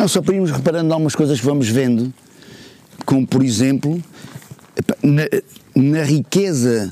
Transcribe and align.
Não, 0.00 0.08
só 0.08 0.22
para 0.22 0.34
irmos 0.34 0.50
reparando 0.50 0.94
algumas 0.94 1.14
coisas 1.14 1.38
que 1.38 1.44
vamos 1.44 1.68
vendo, 1.68 2.10
como 3.04 3.26
por 3.26 3.44
exemplo, 3.44 4.02
na, 5.02 5.24
na 5.76 6.02
riqueza 6.02 6.90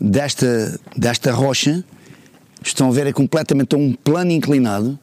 desta, 0.00 0.80
desta 0.96 1.30
rocha, 1.30 1.84
estão 2.64 2.88
a 2.88 2.90
ver, 2.90 3.06
é 3.06 3.12
completamente 3.12 3.76
um 3.76 3.92
plano 3.92 4.30
inclinado, 4.30 4.98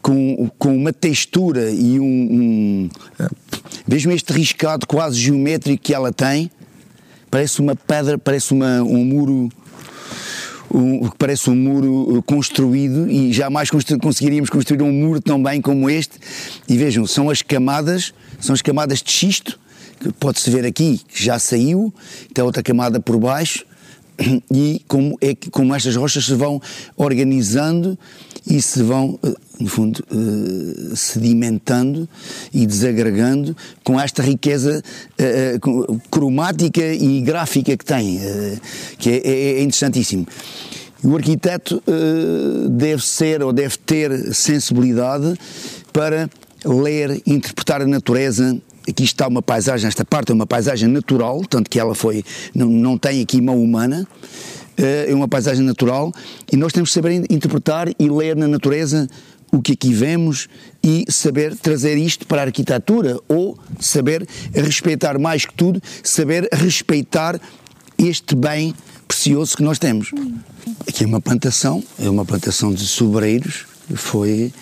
com, 0.00 0.50
com 0.58 0.74
uma 0.74 0.90
textura 0.90 1.70
e 1.70 2.00
um, 2.00 2.04
um. 2.04 2.90
Vejam 3.86 4.10
este 4.10 4.32
riscado 4.32 4.86
quase 4.86 5.20
geométrico 5.20 5.82
que 5.82 5.92
ela 5.92 6.10
tem, 6.10 6.50
parece 7.30 7.60
uma 7.60 7.76
pedra, 7.76 8.16
parece 8.16 8.54
uma, 8.54 8.80
um 8.80 9.04
muro 9.04 9.50
um, 10.72 11.08
parece 11.18 11.50
um 11.50 11.56
muro 11.56 12.22
construído 12.22 13.10
e 13.10 13.32
jamais 13.32 13.70
constru 13.70 13.98
conseguiríamos 13.98 14.50
construir 14.50 14.82
um 14.82 14.92
muro 14.92 15.20
tão 15.20 15.42
bem 15.42 15.60
como 15.60 15.88
este. 15.88 16.18
E 16.68 16.76
vejam, 16.76 17.06
são 17.06 17.30
as 17.30 17.42
camadas, 17.42 18.12
são 18.40 18.54
as 18.54 18.62
camadas 18.62 19.02
de 19.02 19.10
xisto, 19.10 19.58
que 20.00 20.12
pode-se 20.12 20.50
ver 20.50 20.64
aqui, 20.64 21.00
que 21.08 21.24
já 21.24 21.38
saiu, 21.38 21.92
tem 22.32 22.44
outra 22.44 22.62
camada 22.62 23.00
por 23.00 23.18
baixo, 23.18 23.64
e 24.52 24.82
como, 24.86 25.16
é 25.20 25.34
que, 25.34 25.50
como 25.50 25.74
estas 25.74 25.96
rochas 25.96 26.24
se 26.24 26.34
vão 26.34 26.60
organizando 26.96 27.98
e 28.48 28.60
se 28.62 28.82
vão, 28.82 29.18
eh, 29.22 29.34
no 29.60 29.68
fundo, 29.68 30.02
eh, 30.10 30.94
sedimentando 30.96 32.08
e 32.52 32.66
desagregando 32.66 33.56
com 33.84 34.00
esta 34.00 34.22
riqueza 34.22 34.82
eh, 35.18 35.58
cromática 36.10 36.82
e 36.82 37.20
gráfica 37.20 37.76
que 37.76 37.84
tem, 37.84 38.20
que 38.98 39.10
é, 39.10 39.16
é, 39.16 39.30
é 39.58 39.62
interessantíssimo. 39.62 40.26
O 41.04 41.14
arquiteto 41.14 41.80
deve 42.70 43.06
ser 43.06 43.40
ou 43.40 43.52
deve 43.52 43.76
ter 43.78 44.34
sensibilidade 44.34 45.38
para 45.92 46.28
ler, 46.64 47.22
interpretar 47.24 47.82
a 47.82 47.86
natureza 47.86 48.60
aqui 48.88 49.04
está 49.04 49.28
uma 49.28 49.42
paisagem, 49.42 49.86
esta 49.86 50.04
parte 50.04 50.32
é 50.32 50.34
uma 50.34 50.46
paisagem 50.46 50.88
natural, 50.88 51.42
tanto 51.44 51.68
que 51.68 51.78
ela 51.78 51.94
foi, 51.94 52.24
não, 52.54 52.66
não 52.66 52.98
tem 52.98 53.20
aqui 53.20 53.40
mão 53.40 53.62
humana, 53.62 54.06
eh, 54.76 55.06
é 55.08 55.14
uma 55.14 55.28
paisagem 55.28 55.64
natural 55.64 56.12
e 56.50 56.56
nós 56.56 56.72
temos 56.72 56.90
que 56.90 56.94
saber 56.94 57.12
interpretar 57.30 57.88
e 57.98 58.08
ler 58.08 58.36
na 58.36 58.48
natureza 58.48 59.08
o 59.50 59.60
que 59.60 59.72
aqui 59.72 59.92
vemos 59.92 60.48
e 60.82 61.04
saber 61.08 61.56
trazer 61.56 61.96
isto 61.96 62.26
para 62.26 62.42
a 62.42 62.44
arquitetura 62.44 63.18
ou 63.28 63.58
saber 63.80 64.26
respeitar 64.52 65.18
mais 65.18 65.44
que 65.44 65.54
tudo, 65.54 65.82
saber 66.02 66.48
respeitar 66.52 67.40
este 67.98 68.34
bem 68.34 68.74
precioso 69.06 69.56
que 69.56 69.62
nós 69.62 69.78
temos. 69.78 70.12
Aqui 70.86 71.04
é 71.04 71.06
uma 71.06 71.20
plantação, 71.20 71.82
é 71.98 72.08
uma 72.08 72.24
plantação 72.24 72.72
de 72.72 72.86
sobreiros, 72.86 73.66
foi 73.94 74.52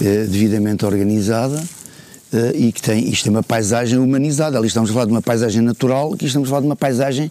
eh, 0.00 0.24
devidamente 0.24 0.84
organizada 0.84 1.62
Uh, 2.32 2.56
e 2.56 2.72
que 2.72 2.80
tem, 2.80 3.08
isto 3.10 3.26
é 3.26 3.30
uma 3.30 3.42
paisagem 3.42 3.98
humanizada. 3.98 4.56
Ali 4.56 4.66
estamos 4.66 4.88
a 4.90 4.92
falar 4.92 5.04
de 5.04 5.12
uma 5.12 5.20
paisagem 5.20 5.60
natural, 5.60 6.14
aqui 6.14 6.26
estamos 6.26 6.48
a 6.48 6.50
falar 6.50 6.60
de 6.62 6.66
uma 6.66 6.76
paisagem 6.76 7.30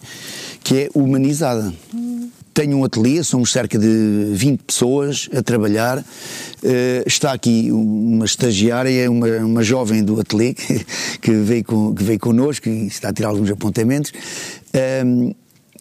que 0.62 0.82
é 0.82 0.88
humanizada. 0.94 1.72
Hum. 1.92 2.28
Tenho 2.54 2.76
um 2.76 2.84
ateliê, 2.84 3.24
somos 3.24 3.50
cerca 3.50 3.78
de 3.78 4.30
20 4.32 4.60
pessoas 4.60 5.28
a 5.34 5.42
trabalhar. 5.42 5.98
Uh, 5.98 7.02
está 7.06 7.32
aqui 7.32 7.72
uma 7.72 8.26
estagiária, 8.26 9.10
uma, 9.10 9.26
uma 9.38 9.62
jovem 9.62 10.04
do 10.04 10.20
ateliê 10.20 10.54
que, 10.54 10.84
que, 11.20 11.32
veio, 11.32 11.64
com, 11.64 11.94
que 11.94 12.04
veio 12.04 12.20
connosco 12.20 12.68
e 12.68 12.86
está 12.86 13.08
a 13.08 13.12
tirar 13.12 13.30
alguns 13.30 13.50
apontamentos. 13.50 14.12
Uh, 14.74 15.34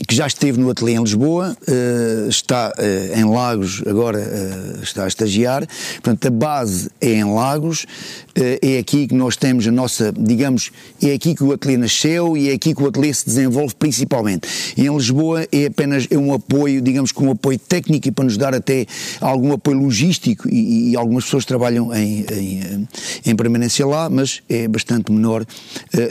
que 0.07 0.15
já 0.15 0.25
esteve 0.25 0.59
no 0.59 0.69
ateliê 0.69 0.95
em 0.95 1.01
Lisboa, 1.01 1.55
uh, 1.67 2.29
está 2.29 2.73
uh, 2.77 3.19
em 3.19 3.23
Lagos, 3.25 3.83
agora 3.85 4.19
uh, 4.19 4.83
está 4.83 5.05
a 5.05 5.07
estagiar. 5.07 5.67
Portanto, 5.93 6.27
a 6.27 6.31
base 6.31 6.89
é 6.99 7.13
em 7.13 7.23
Lagos, 7.23 7.85
é 8.33 8.77
aqui 8.77 9.07
que 9.07 9.13
nós 9.13 9.35
temos 9.35 9.67
a 9.67 9.71
nossa, 9.71 10.13
digamos, 10.17 10.71
é 11.01 11.13
aqui 11.13 11.35
que 11.35 11.43
o 11.43 11.51
ateliê 11.51 11.77
nasceu 11.77 12.37
e 12.37 12.49
é 12.49 12.53
aqui 12.53 12.73
que 12.73 12.81
o 12.81 12.87
ateliê 12.87 13.13
se 13.13 13.25
desenvolve 13.25 13.75
principalmente. 13.75 14.47
E 14.77 14.87
em 14.87 14.95
Lisboa 14.95 15.45
é 15.51 15.65
apenas 15.65 16.07
é 16.09 16.17
um 16.17 16.33
apoio, 16.33 16.81
digamos 16.81 17.11
que 17.11 17.21
um 17.21 17.31
apoio 17.31 17.59
técnico 17.59 18.07
e 18.07 18.11
para 18.11 18.23
nos 18.23 18.37
dar 18.37 18.55
até 18.55 18.85
algum 19.19 19.51
apoio 19.51 19.79
logístico 19.79 20.47
e, 20.49 20.91
e 20.91 20.95
algumas 20.95 21.25
pessoas 21.25 21.43
trabalham 21.43 21.93
em, 21.93 22.25
em, 22.31 22.87
em, 23.25 23.35
permanência 23.35 23.85
lá, 23.85 24.09
mas 24.09 24.41
é 24.47 24.65
bastante 24.65 25.11
menor 25.11 25.45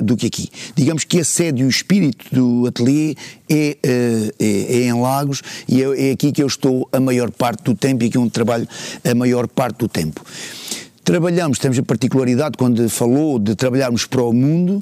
do 0.03 0.15
que 0.15 0.27
aqui. 0.27 0.50
Digamos 0.75 1.05
que 1.05 1.21
a 1.21 1.25
sede 1.25 1.62
e 1.62 1.65
o 1.65 1.69
espírito 1.71 2.27
do 2.31 2.67
ateliê 2.67 3.17
é 3.49 3.79
é, 3.83 4.33
é, 4.39 4.45
é, 4.45 4.83
em 4.85 5.01
Lagos 5.01 5.43
e 5.69 5.83
é, 5.83 6.09
é 6.09 6.13
aqui 6.13 6.33
que 6.33 6.43
eu 6.43 6.47
estou 6.47 6.89
a 6.93 7.01
maior 7.01 7.31
parte 7.31 7.65
do 7.65 7.75
tempo 7.75 8.05
e 8.05 8.09
aqui 8.09 8.19
onde 8.19 8.31
trabalho 8.31 8.69
a 9.05 9.15
maior 9.15 9.49
parte 9.49 9.79
do 9.79 9.89
tempo. 9.89 10.25
Trabalhamos, 11.05 11.59
temos 11.59 11.79
a 11.79 11.83
particularidade, 11.83 12.57
quando 12.57 12.89
falou 12.89 13.39
de 13.39 13.55
trabalharmos 13.57 14.07
para 14.07 14.23
o 14.23 14.33
mundo, 14.33 14.81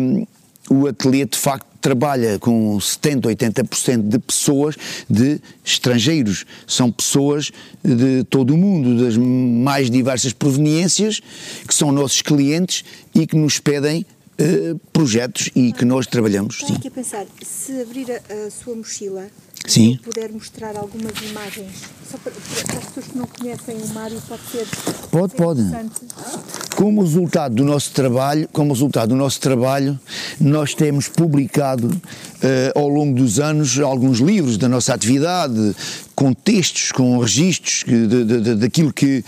um, 0.00 0.26
o 0.70 0.86
ateliê 0.86 1.24
de 1.24 1.36
facto 1.36 1.66
trabalha 1.80 2.38
com 2.38 2.78
70, 2.78 3.28
80% 3.28 4.08
de 4.08 4.18
pessoas 4.20 4.76
de 5.10 5.40
estrangeiros. 5.64 6.46
São 6.66 6.92
pessoas 6.92 7.50
de 7.82 8.22
todo 8.30 8.54
o 8.54 8.56
mundo, 8.56 9.04
das 9.04 9.16
mais 9.16 9.90
diversas 9.90 10.32
proveniências, 10.32 11.20
que 11.66 11.74
são 11.74 11.90
nossos 11.90 12.22
clientes 12.22 12.84
e 13.12 13.26
que 13.26 13.36
nos 13.36 13.58
pedem 13.58 14.06
uh, 14.42 14.78
projetos 14.92 15.50
e 15.54 15.72
que 15.72 15.84
nós 15.84 16.06
trabalhamos. 16.06 16.60
Estou 16.60 16.76
aqui 16.76 16.88
a 16.88 16.90
pensar, 16.90 17.26
se 17.42 17.80
abrir 17.80 18.06
a, 18.10 18.46
a 18.46 18.50
sua 18.50 18.74
mochila 18.74 19.28
Sim. 19.66 19.98
puder 20.02 20.32
mostrar 20.32 20.76
algumas 20.76 21.12
imagens, 21.22 21.70
só 22.10 22.18
para, 22.18 22.32
para, 22.32 22.78
as 22.78 22.84
pessoas 22.86 23.06
que 23.06 23.18
não 23.18 23.26
conhecem 23.26 23.76
o 23.76 23.88
Mário, 23.94 24.20
pode 24.28 24.42
ser 24.50 24.66
pode, 25.10 25.34
pode. 25.36 25.62
Como 26.76 27.02
resultado 27.02 27.54
do 27.54 27.64
nosso 27.64 27.92
trabalho, 27.92 28.48
como 28.52 28.72
resultado 28.72 29.10
do 29.10 29.16
nosso 29.16 29.40
trabalho, 29.40 29.98
nós 30.40 30.74
temos 30.74 31.08
publicado 31.08 31.86
uh, 31.88 32.78
ao 32.78 32.88
longo 32.88 33.14
dos 33.14 33.38
anos 33.38 33.78
alguns 33.78 34.18
livros 34.18 34.58
da 34.58 34.68
nossa 34.68 34.94
atividade, 34.94 35.76
com 36.22 36.32
textos, 36.32 36.92
com 36.92 37.18
registros 37.18 37.84
daquilo 38.60 38.92
que, 38.92 39.24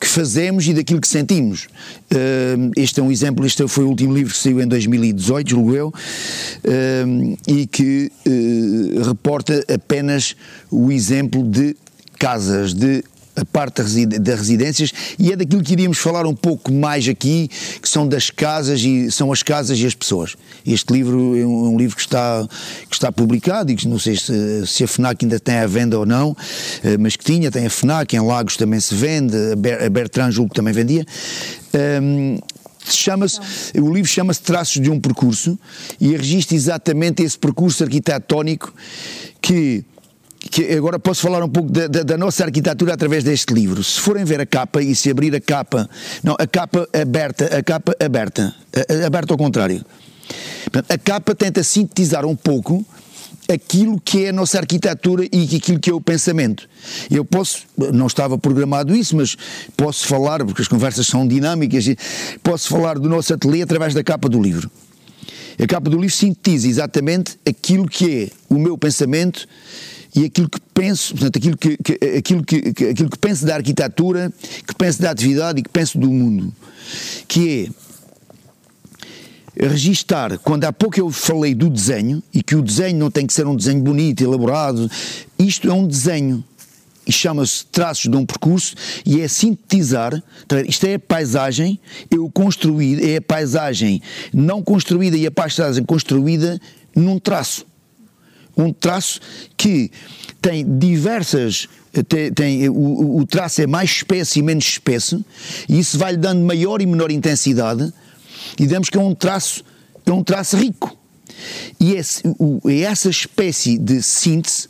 que 0.00 0.06
fazemos 0.06 0.66
e 0.66 0.72
daquilo 0.72 0.98
que 0.98 1.06
sentimos. 1.06 1.66
Uh, 2.10 2.72
este 2.74 3.00
é 3.00 3.02
um 3.02 3.12
exemplo, 3.12 3.44
este 3.44 3.68
foi 3.68 3.84
o 3.84 3.88
último 3.88 4.14
livro 4.14 4.32
que 4.32 4.38
saiu 4.38 4.58
em 4.58 4.66
2018, 4.66 5.50
julgo 5.50 5.74
eu, 5.74 5.88
uh, 5.88 7.38
e 7.46 7.66
que 7.66 8.10
uh, 8.26 9.02
reporta 9.02 9.62
apenas 9.70 10.34
o 10.70 10.90
exemplo 10.90 11.42
de 11.42 11.76
casas, 12.18 12.72
de 12.72 13.04
a 13.38 13.44
parte 13.44 13.82
das 13.82 14.38
residências 14.38 14.92
e 15.18 15.32
é 15.32 15.36
daquilo 15.36 15.62
que 15.62 15.72
iríamos 15.72 15.98
falar 15.98 16.26
um 16.26 16.34
pouco 16.34 16.72
mais 16.72 17.08
aqui, 17.08 17.48
que 17.80 17.88
são 17.88 18.06
das 18.06 18.30
casas 18.30 18.80
e 18.80 19.10
são 19.10 19.32
as 19.32 19.42
casas 19.42 19.78
e 19.78 19.86
as 19.86 19.94
pessoas. 19.94 20.36
Este 20.66 20.92
livro 20.92 21.38
é 21.38 21.46
um, 21.46 21.76
livro 21.78 21.94
que 21.94 22.02
está, 22.02 22.46
que 22.88 22.94
está 22.94 23.12
publicado 23.12 23.70
e 23.70 23.76
que 23.76 23.86
não 23.86 23.98
sei 23.98 24.16
se, 24.16 24.66
se, 24.66 24.84
a 24.84 24.88
FNAC 24.88 25.24
ainda 25.24 25.38
tem 25.38 25.56
à 25.56 25.66
venda 25.66 25.98
ou 25.98 26.04
não, 26.04 26.36
eh, 26.82 26.96
mas 26.98 27.14
que 27.14 27.24
tinha, 27.24 27.50
tem 27.50 27.66
a 27.66 27.70
FNAC, 27.70 28.16
em 28.16 28.20
Lagos 28.20 28.56
também 28.56 28.80
se 28.80 28.94
vende, 28.94 29.36
a 29.84 29.88
Bertrand 29.88 30.32
julgo 30.32 30.52
também 30.52 30.72
vendia. 30.72 31.06
Um, 32.02 32.38
chama-se, 32.84 33.38
o 33.78 33.92
livro 33.92 34.10
chama-se 34.10 34.42
Traços 34.42 34.82
de 34.82 34.90
um 34.90 34.98
Percurso 34.98 35.58
e 36.00 36.16
registra 36.16 36.56
exatamente 36.56 37.22
esse 37.22 37.38
percurso 37.38 37.84
arquitetónico 37.84 38.72
que 39.40 39.84
que 40.50 40.72
agora 40.72 40.98
posso 40.98 41.22
falar 41.22 41.42
um 41.42 41.48
pouco 41.48 41.70
da, 41.70 41.86
da, 41.86 42.02
da, 42.02 42.16
nossa 42.16 42.44
arquitetura 42.44 42.94
através 42.94 43.24
deste 43.24 43.52
livro. 43.52 43.82
Se 43.82 44.00
forem 44.00 44.24
ver 44.24 44.40
a 44.40 44.46
capa 44.46 44.80
e 44.80 44.94
se 44.94 45.10
abrir 45.10 45.34
a 45.34 45.40
capa, 45.40 45.88
não, 46.22 46.36
a 46.38 46.46
capa 46.46 46.88
aberta, 46.92 47.44
a 47.56 47.62
capa 47.62 47.94
aberta, 48.00 48.54
aberta 49.04 49.34
ao 49.34 49.38
contrário. 49.38 49.84
A 50.88 50.98
capa 50.98 51.34
tenta 51.34 51.62
sintetizar 51.62 52.24
um 52.24 52.36
pouco 52.36 52.84
aquilo 53.50 53.98
que 53.98 54.26
é 54.26 54.28
a 54.28 54.32
nossa 54.32 54.58
arquitetura 54.58 55.26
e 55.32 55.56
aquilo 55.56 55.80
que 55.80 55.90
é 55.90 55.94
o 55.94 56.00
pensamento. 56.00 56.68
Eu 57.10 57.24
posso, 57.24 57.62
não 57.92 58.06
estava 58.06 58.36
programado 58.36 58.94
isso, 58.94 59.16
mas 59.16 59.36
posso 59.76 60.06
falar, 60.06 60.44
porque 60.44 60.60
as 60.60 60.68
conversas 60.68 61.06
são 61.06 61.26
dinâmicas, 61.26 61.86
posso 62.42 62.68
falar 62.68 62.98
do 62.98 63.08
nosso 63.08 63.32
ateliê 63.32 63.62
através 63.62 63.94
da 63.94 64.04
capa 64.04 64.28
do 64.28 64.40
livro. 64.40 64.70
A 65.60 65.66
capa 65.66 65.90
do 65.90 65.96
livro 65.96 66.14
sintetiza 66.14 66.68
exatamente 66.68 67.38
aquilo 67.48 67.88
que 67.88 68.24
é 68.24 68.54
o 68.54 68.58
meu 68.58 68.76
pensamento 68.78 69.48
e 70.14 70.24
aquilo 70.24 70.48
que 70.48 70.60
penso, 70.72 71.14
portanto, 71.14 71.36
aquilo 71.36 71.56
que, 71.56 71.76
que, 71.76 72.16
aquilo 72.16 72.44
que, 72.44 72.56
aquilo 72.90 73.10
que 73.10 73.18
penso 73.18 73.44
da 73.44 73.56
arquitetura, 73.56 74.32
que 74.66 74.74
penso 74.74 75.02
da 75.02 75.10
atividade 75.10 75.60
e 75.60 75.62
que 75.62 75.68
penso 75.68 75.98
do 75.98 76.10
mundo, 76.10 76.52
que 77.26 77.70
é 79.56 79.66
registar, 79.66 80.38
quando 80.38 80.64
há 80.64 80.72
pouco 80.72 80.98
eu 80.98 81.10
falei 81.10 81.54
do 81.54 81.68
desenho, 81.68 82.22
e 82.32 82.42
que 82.42 82.54
o 82.54 82.62
desenho 82.62 82.98
não 82.98 83.10
tem 83.10 83.26
que 83.26 83.32
ser 83.32 83.46
um 83.46 83.56
desenho 83.56 83.82
bonito, 83.82 84.22
elaborado, 84.22 84.90
isto 85.38 85.68
é 85.68 85.72
um 85.72 85.86
desenho, 85.86 86.44
e 87.06 87.12
chama-se 87.12 87.66
traços 87.66 88.10
de 88.10 88.16
um 88.16 88.24
percurso, 88.24 88.74
e 89.04 89.20
é 89.20 89.28
sintetizar, 89.28 90.22
tá 90.46 90.60
isto 90.62 90.86
é 90.86 90.94
a 90.94 90.98
paisagem, 90.98 91.78
eu 92.10 92.30
construí, 92.30 93.12
é 93.12 93.16
a 93.16 93.22
paisagem 93.22 94.00
não 94.32 94.62
construída 94.62 95.16
e 95.16 95.26
a 95.26 95.30
paisagem 95.30 95.84
construída 95.84 96.60
num 96.94 97.18
traço 97.18 97.66
um 98.58 98.72
traço 98.72 99.20
que 99.56 99.90
tem 100.40 100.78
diversas 100.78 101.68
tem, 102.06 102.32
tem 102.32 102.68
o, 102.68 103.18
o, 103.18 103.26
traço 103.26 103.62
é 103.62 103.66
mais 103.66 103.90
espesso 103.90 104.38
e 104.38 104.42
menos 104.42 104.64
espesso, 104.64 105.24
e 105.68 105.78
isso 105.78 105.98
vai-lhe 105.98 106.18
dando 106.18 106.44
maior 106.44 106.80
e 106.80 106.86
menor 106.86 107.10
intensidade, 107.10 107.92
e 108.58 108.66
damos 108.66 108.88
que 108.88 108.98
é 108.98 109.00
um 109.00 109.14
traço, 109.14 109.64
é 110.04 110.12
um 110.12 110.22
traço 110.22 110.56
rico. 110.56 110.96
E 111.80 111.92
esse, 111.94 112.22
o, 112.38 112.60
é 112.68 112.80
essa 112.80 113.08
espécie 113.08 113.78
de 113.78 114.02
síntese 114.02 114.68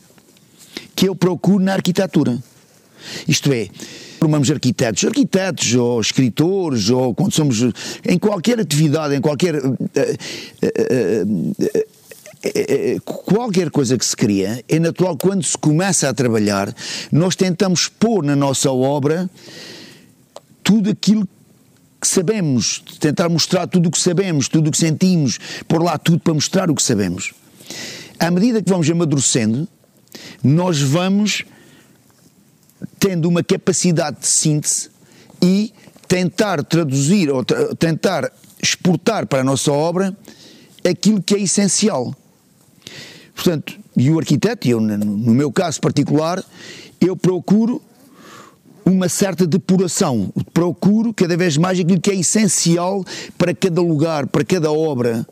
que 0.94 1.08
eu 1.08 1.14
procuro 1.14 1.62
na 1.62 1.74
arquitetura. 1.74 2.38
Isto 3.26 3.52
é, 3.52 3.68
formamos 4.18 4.50
arquitetos, 4.50 5.04
arquitetos 5.04 5.74
ou 5.74 6.00
escritores, 6.00 6.90
ou 6.90 7.14
quando 7.14 7.32
somos 7.32 7.62
em 8.06 8.18
qualquer 8.18 8.60
atividade, 8.60 9.14
em 9.14 9.20
qualquer. 9.20 9.56
Uh, 9.56 9.70
uh, 9.70 9.76
uh, 11.62 11.97
qualquer 13.04 13.70
coisa 13.70 13.98
que 13.98 14.04
se 14.04 14.16
cria, 14.16 14.64
é 14.68 14.78
natural 14.78 15.16
quando 15.16 15.42
se 15.42 15.56
começa 15.56 16.08
a 16.08 16.14
trabalhar, 16.14 16.72
nós 17.10 17.34
tentamos 17.34 17.88
pôr 17.88 18.24
na 18.24 18.36
nossa 18.36 18.70
obra 18.70 19.28
tudo 20.62 20.90
aquilo 20.90 21.26
que 22.00 22.06
sabemos, 22.06 22.82
tentar 23.00 23.28
mostrar 23.28 23.66
tudo 23.66 23.88
o 23.88 23.90
que 23.90 23.98
sabemos, 23.98 24.48
tudo 24.48 24.68
o 24.68 24.70
que 24.70 24.78
sentimos, 24.78 25.38
pôr 25.66 25.82
lá 25.82 25.98
tudo 25.98 26.20
para 26.20 26.34
mostrar 26.34 26.70
o 26.70 26.74
que 26.74 26.82
sabemos. 26.82 27.32
À 28.18 28.30
medida 28.30 28.62
que 28.62 28.70
vamos 28.70 28.88
amadurecendo, 28.88 29.66
nós 30.42 30.80
vamos 30.80 31.44
tendo 32.98 33.28
uma 33.28 33.42
capacidade 33.42 34.20
de 34.20 34.26
síntese 34.26 34.90
e 35.42 35.72
tentar 36.06 36.62
traduzir 36.64 37.30
ou 37.30 37.44
tentar 37.44 38.30
exportar 38.62 39.26
para 39.26 39.40
a 39.40 39.44
nossa 39.44 39.70
obra 39.72 40.16
aquilo 40.88 41.22
que 41.22 41.34
é 41.34 41.40
essencial. 41.40 42.14
Portanto, 43.38 43.78
e 43.96 44.10
o 44.10 44.18
arquiteto, 44.18 44.66
eu 44.66 44.80
no 44.80 45.32
meu 45.32 45.52
caso 45.52 45.80
particular, 45.80 46.42
eu 47.00 47.16
procuro 47.16 47.80
uma 48.84 49.08
certa 49.08 49.46
depuração, 49.46 50.32
procuro 50.52 51.14
cada 51.14 51.36
vez 51.36 51.56
mais 51.56 51.78
aquilo 51.78 52.00
que 52.00 52.10
é 52.10 52.16
essencial 52.16 53.04
para 53.38 53.54
cada 53.54 53.80
lugar, 53.80 54.26
para 54.26 54.44
cada 54.44 54.72
obra 54.72 55.24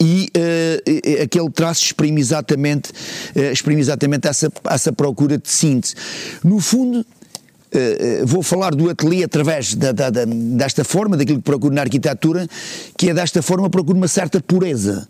e 0.00 0.30
uh, 0.34 1.22
aquele 1.22 1.50
traço 1.50 1.84
exprime 1.84 2.22
exatamente, 2.22 2.90
uh, 3.36 3.52
exprime 3.52 3.82
exatamente 3.82 4.26
essa, 4.26 4.50
essa 4.70 4.92
procura 4.94 5.36
de 5.36 5.50
síntese. 5.50 5.94
No 6.42 6.58
fundo, 6.58 7.00
uh, 7.00 8.26
vou 8.26 8.42
falar 8.42 8.74
do 8.74 8.88
ateliê 8.88 9.24
através 9.24 9.74
da, 9.74 9.92
da, 9.92 10.08
da, 10.08 10.24
desta 10.24 10.84
forma, 10.84 11.18
daquilo 11.18 11.38
que 11.38 11.44
procuro 11.44 11.74
na 11.74 11.82
arquitetura, 11.82 12.48
que 12.96 13.10
é 13.10 13.14
desta 13.14 13.42
forma 13.42 13.68
procuro 13.68 13.98
uma 13.98 14.08
certa 14.08 14.40
pureza. 14.40 15.06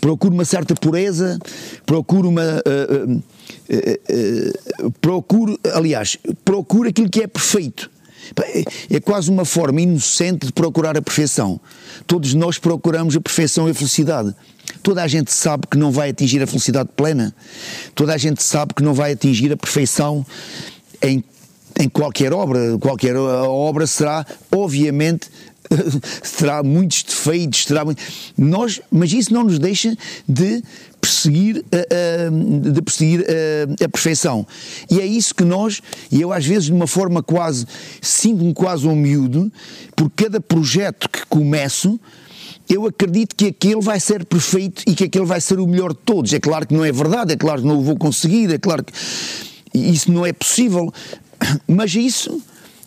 Procuro 0.00 0.32
uma 0.32 0.44
certa 0.44 0.74
pureza, 0.74 1.38
procuro 1.84 2.28
uma. 2.28 2.62
procuro, 5.00 5.58
aliás, 5.74 6.16
procuro 6.44 6.88
aquilo 6.88 7.10
que 7.10 7.22
é 7.22 7.26
perfeito 7.26 7.90
é, 8.42 8.96
é 8.96 9.00
quase 9.00 9.30
uma 9.30 9.44
forma 9.44 9.80
inocente 9.80 10.46
de 10.46 10.52
procurar 10.52 10.96
a 10.96 11.02
perfeição. 11.02 11.60
Todos 12.06 12.34
nós 12.34 12.58
procuramos 12.58 13.16
a 13.16 13.20
perfeição 13.20 13.68
e 13.68 13.72
a 13.72 13.74
felicidade. 13.74 14.34
Toda 14.82 15.02
a 15.02 15.08
gente 15.08 15.32
sabe 15.32 15.66
que 15.68 15.76
não 15.76 15.90
vai 15.90 16.10
atingir 16.10 16.42
a 16.42 16.46
felicidade 16.46 16.90
plena. 16.96 17.34
Toda 17.94 18.14
a 18.14 18.18
gente 18.18 18.42
sabe 18.42 18.74
que 18.74 18.82
não 18.82 18.94
vai 18.94 19.12
atingir 19.12 19.52
a 19.52 19.56
perfeição 19.56 20.24
em, 21.02 21.24
em 21.78 21.88
qualquer 21.88 22.32
obra. 22.32 22.78
Qualquer 22.78 23.16
obra 23.16 23.86
será, 23.86 24.24
obviamente, 24.50 25.28
terá 26.38 26.62
muitos 26.62 27.02
defeitos, 27.02 27.64
terá 27.64 27.84
muito... 27.84 28.02
nós, 28.36 28.80
mas 28.90 29.12
isso 29.12 29.32
não 29.32 29.44
nos 29.44 29.58
deixa 29.58 29.96
de 30.28 30.62
perseguir, 31.00 31.58
uh, 31.58 32.32
uh, 32.32 32.72
de 32.72 32.82
perseguir 32.82 33.20
uh, 33.20 33.84
a 33.84 33.88
perfeição. 33.88 34.46
E 34.90 35.00
é 35.00 35.06
isso 35.06 35.34
que 35.34 35.44
nós, 35.44 35.80
e 36.10 36.20
eu 36.20 36.32
às 36.32 36.44
vezes 36.44 36.64
de 36.64 36.72
uma 36.72 36.86
forma 36.86 37.22
quase, 37.22 37.66
sinto-me 38.02 38.52
quase 38.52 38.86
um 38.86 38.96
miúdo, 38.96 39.50
por 39.96 40.10
cada 40.10 40.40
projeto 40.40 41.08
que 41.08 41.24
começo, 41.26 41.98
eu 42.68 42.86
acredito 42.86 43.34
que 43.34 43.46
aquele 43.46 43.80
vai 43.80 43.98
ser 43.98 44.24
perfeito 44.24 44.82
e 44.86 44.94
que 44.94 45.04
aquele 45.04 45.24
vai 45.24 45.40
ser 45.40 45.58
o 45.58 45.66
melhor 45.66 45.92
de 45.92 45.98
todos. 46.04 46.32
É 46.32 46.38
claro 46.38 46.66
que 46.66 46.74
não 46.74 46.84
é 46.84 46.92
verdade, 46.92 47.32
é 47.32 47.36
claro 47.36 47.62
que 47.62 47.66
não 47.66 47.78
o 47.78 47.82
vou 47.82 47.96
conseguir, 47.96 48.52
é 48.52 48.58
claro 48.58 48.84
que 48.84 48.92
isso 49.74 50.10
não 50.10 50.24
é 50.24 50.32
possível, 50.32 50.92
mas 51.66 51.94
isso 51.94 52.40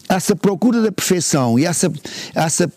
essa 0.10 0.36
procura 0.36 0.82
da 0.82 0.92
perfeição 0.92 1.58
e 1.58 1.66
essa, 1.66 1.92
essa, 2.36 2.72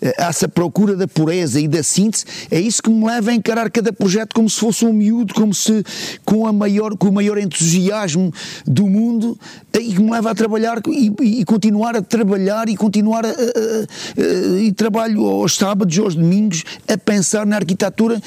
essa 0.00 0.48
procura 0.48 0.96
da 0.96 1.08
pureza 1.08 1.60
e 1.60 1.66
da 1.66 1.82
síntese, 1.82 2.24
é 2.50 2.60
isso 2.60 2.82
que 2.82 2.90
me 2.90 3.04
leva 3.04 3.30
a 3.30 3.34
encarar 3.34 3.70
cada 3.70 3.92
projeto 3.92 4.34
como 4.34 4.48
se 4.48 4.58
fosse 4.58 4.84
um 4.84 4.92
miúdo, 4.92 5.34
como 5.34 5.52
se 5.52 5.84
com, 6.24 6.46
a 6.46 6.52
maior, 6.52 6.96
com 6.96 7.08
o 7.08 7.12
maior 7.12 7.38
entusiasmo 7.38 8.32
do 8.66 8.86
mundo 8.86 9.38
e 9.74 9.94
que 9.94 10.00
me 10.00 10.10
leva 10.10 10.30
a 10.30 10.34
trabalhar 10.34 10.80
e, 10.88 11.40
e 11.40 11.44
continuar 11.44 11.96
a 11.96 12.02
trabalhar 12.02 12.68
e 12.68 12.76
continuar 12.76 13.26
a, 13.26 13.30
a, 13.30 13.32
a, 13.32 14.60
e 14.60 14.72
trabalho 14.72 15.24
aos 15.26 15.56
sábados, 15.56 15.98
aos 15.98 16.14
domingos, 16.14 16.64
a 16.86 16.96
pensar 16.96 17.44
na 17.44 17.56
arquitetura. 17.56 18.20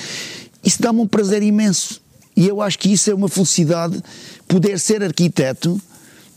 Isso 0.64 0.82
dá-me 0.82 1.00
um 1.00 1.08
prazer 1.08 1.42
imenso. 1.42 2.02
E 2.36 2.48
eu 2.48 2.62
acho 2.62 2.80
que 2.80 2.92
isso 2.92 3.10
é 3.10 3.14
uma 3.14 3.28
felicidade, 3.28 4.02
poder 4.48 4.80
ser 4.80 5.04
arquiteto 5.04 5.82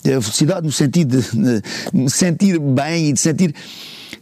a 0.05 0.21
felicidade 0.21 0.67
no 0.67 0.73
sentido 0.73 1.21
de, 1.21 1.31
de 1.31 1.63
me 1.93 2.11
sentir 2.11 2.59
bem 2.59 3.09
e 3.09 3.13
de 3.13 3.21
sentir 3.21 3.55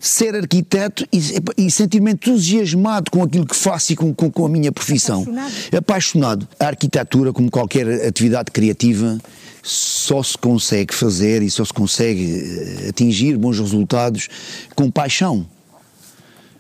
ser 0.03 0.35
arquiteto 0.35 1.07
e, 1.13 1.23
e 1.57 1.71
sentir-me 1.71 2.11
entusiasmado 2.11 3.09
com 3.09 3.23
aquilo 3.23 3.47
que 3.47 3.55
faço 3.55 3.93
e 3.93 3.97
com, 3.97 4.13
com, 4.13 4.29
com 4.31 4.45
a 4.45 4.49
minha 4.49 4.73
profissão. 4.73 5.23
Apaixonado. 5.23 5.77
Apaixonado. 5.77 6.49
A 6.59 6.67
arquitetura, 6.67 7.33
como 7.33 7.49
qualquer 7.49 8.07
atividade 8.07 8.51
criativa, 8.51 9.17
só 9.63 10.21
se 10.21 10.37
consegue 10.37 10.93
fazer 10.93 11.41
e 11.41 11.49
só 11.49 11.65
se 11.65 11.73
consegue 11.73 12.85
eh, 12.85 12.89
atingir 12.89 13.37
bons 13.37 13.61
resultados 13.61 14.29
com 14.75 14.91
paixão. 14.91 15.47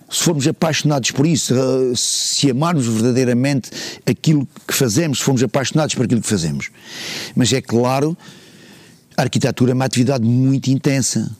Se 0.08 0.22
formos 0.22 0.46
apaixonados 0.46 1.10
por 1.10 1.26
isso, 1.26 1.52
eh, 1.52 1.92
se 1.96 2.48
amarmos 2.48 2.86
verdadeiramente 2.86 3.70
aquilo 4.06 4.46
que 4.68 4.74
fazemos, 4.74 5.18
se 5.18 5.24
formos 5.24 5.42
apaixonados 5.42 5.96
por 5.96 6.04
aquilo 6.04 6.20
que 6.20 6.28
fazemos. 6.28 6.70
Mas 7.34 7.52
é 7.52 7.60
claro 7.60 8.16
a 9.16 9.22
arquitetura 9.22 9.72
é 9.72 9.74
uma 9.74 9.84
atividade 9.84 10.24
muito 10.24 10.68
intensa. 10.68 11.30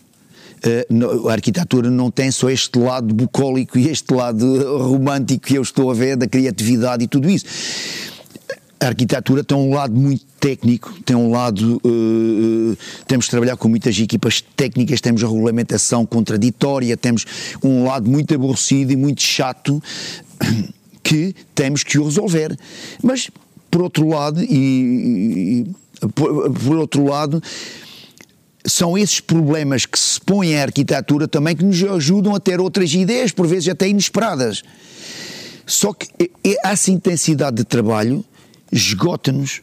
Uh, 0.91 1.29
a 1.29 1.33
arquitetura 1.33 1.91
não 1.91 2.11
tem 2.11 2.31
só 2.31 2.49
este 2.49 2.79
lado 2.79 3.13
bucólico 3.13 3.79
e 3.79 3.89
este 3.89 4.15
lado 4.15 4.79
romântico 4.79 5.47
que 5.47 5.57
eu 5.57 5.63
estou 5.63 5.91
a 5.91 5.95
ver, 5.95 6.17
da 6.17 6.27
criatividade 6.27 7.05
e 7.05 7.09
tudo 7.09 7.29
isso. 7.29 7.47
A 8.79 8.87
arquitetura 8.87 9.45
tem 9.45 9.57
um 9.57 9.73
lado 9.73 9.95
muito 9.95 10.25
técnico, 10.41 10.93
tem 11.05 11.15
um 11.15 11.31
lado. 11.31 11.81
Uh, 11.85 12.77
temos 13.07 13.27
de 13.27 13.31
trabalhar 13.31 13.57
com 13.57 13.69
muitas 13.69 13.99
equipas 13.99 14.41
técnicas, 14.57 15.01
temos 15.01 15.23
a 15.23 15.29
regulamentação 15.29 16.05
contraditória, 16.05 16.97
temos 16.97 17.25
um 17.63 17.85
lado 17.85 18.11
muito 18.11 18.35
aborrecido 18.35 18.93
e 18.93 18.97
muito 18.97 19.23
chato 19.23 19.81
que 21.03 21.35
temos 21.55 21.85
que 21.85 21.99
o 21.99 22.05
resolver. 22.05 22.57
Mas, 23.03 23.31
por 23.71 23.83
outro 23.83 24.09
lado, 24.09 24.43
e, 24.43 25.65
e 25.65 25.67
por, 26.15 26.51
por 26.53 26.77
outro 26.77 27.05
lado, 27.05 27.43
são 28.65 28.97
esses 28.97 29.21
problemas 29.21 29.87
que 29.87 29.99
se 29.99 30.21
põem 30.21 30.57
à 30.57 30.63
arquitetura 30.63 31.27
também 31.27 31.57
que 31.57 31.65
nos 31.65 31.83
ajudam 31.83 32.35
a 32.35 32.41
ter 32.41 32.61
outras 32.61 32.93
ideias, 32.95 33.33
por 33.33 33.47
vezes 33.47 33.69
até 33.69 33.89
inesperadas. 33.89 34.63
Só 35.67 35.93
que 35.93 36.09
essa 36.65 36.91
intensidade 36.91 37.57
de 37.57 37.65
trabalho 37.65 38.25
esgota-nos 38.71 39.63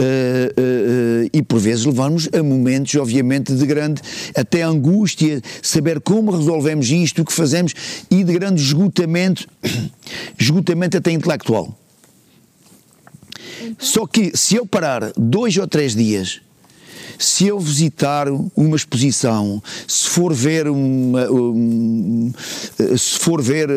Uh, 0.00 0.04
uh, 0.04 1.24
uh, 1.24 1.30
e 1.32 1.42
por 1.42 1.58
vezes 1.58 1.84
levamos 1.84 2.28
a 2.32 2.40
momentos, 2.40 2.94
obviamente, 2.94 3.52
de 3.52 3.66
grande 3.66 4.00
até 4.32 4.62
angústia, 4.62 5.42
saber 5.60 6.00
como 6.00 6.30
resolvemos 6.30 6.88
isto, 6.88 7.22
o 7.22 7.24
que 7.24 7.32
fazemos, 7.32 7.74
e 8.08 8.22
de 8.22 8.32
grande 8.32 8.62
esgotamento, 8.62 9.48
esgotamento 10.38 10.96
até 10.96 11.10
intelectual. 11.10 11.76
Só 13.78 14.06
que 14.06 14.36
se 14.36 14.56
eu 14.56 14.66
parar 14.66 15.12
dois 15.16 15.56
ou 15.56 15.66
três 15.66 15.94
dias, 15.94 16.40
se 17.18 17.46
eu 17.48 17.58
visitar 17.58 18.28
uma 18.56 18.76
exposição, 18.76 19.60
se 19.86 20.08
for 20.08 20.32
ver 20.32 20.68
uma, 20.68 21.28
um, 21.30 22.32
se 22.96 23.18
for 23.18 23.42
ver, 23.42 23.68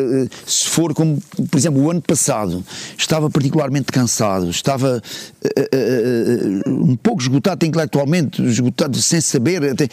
se 0.46 0.68
for 0.68 0.94
como, 0.94 1.20
por 1.50 1.58
exemplo, 1.58 1.82
o 1.82 1.90
ano 1.90 2.00
passado, 2.00 2.64
estava 2.96 3.28
particularmente 3.28 3.86
cansado, 3.90 4.48
estava 4.48 5.02
uh, 5.44 6.70
uh, 6.70 6.90
um 6.90 6.96
pouco 6.96 7.20
esgotado 7.20 7.66
intelectualmente, 7.66 8.40
esgotado 8.42 9.00
sem 9.02 9.20
saber, 9.20 9.64
até, 9.64 9.88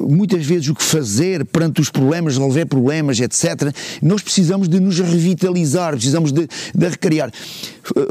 muitas 0.00 0.44
vezes 0.46 0.68
o 0.68 0.74
que 0.74 0.82
fazer 0.82 1.44
perante 1.44 1.80
os 1.80 1.90
problemas, 1.90 2.34
resolver 2.34 2.66
problemas, 2.66 3.18
etc. 3.18 3.74
Nós 4.00 4.22
precisamos 4.22 4.68
de 4.68 4.78
nos 4.78 4.98
revitalizar, 4.98 5.92
precisamos 5.92 6.32
de, 6.32 6.46
de 6.74 6.88
recriar. 6.88 7.32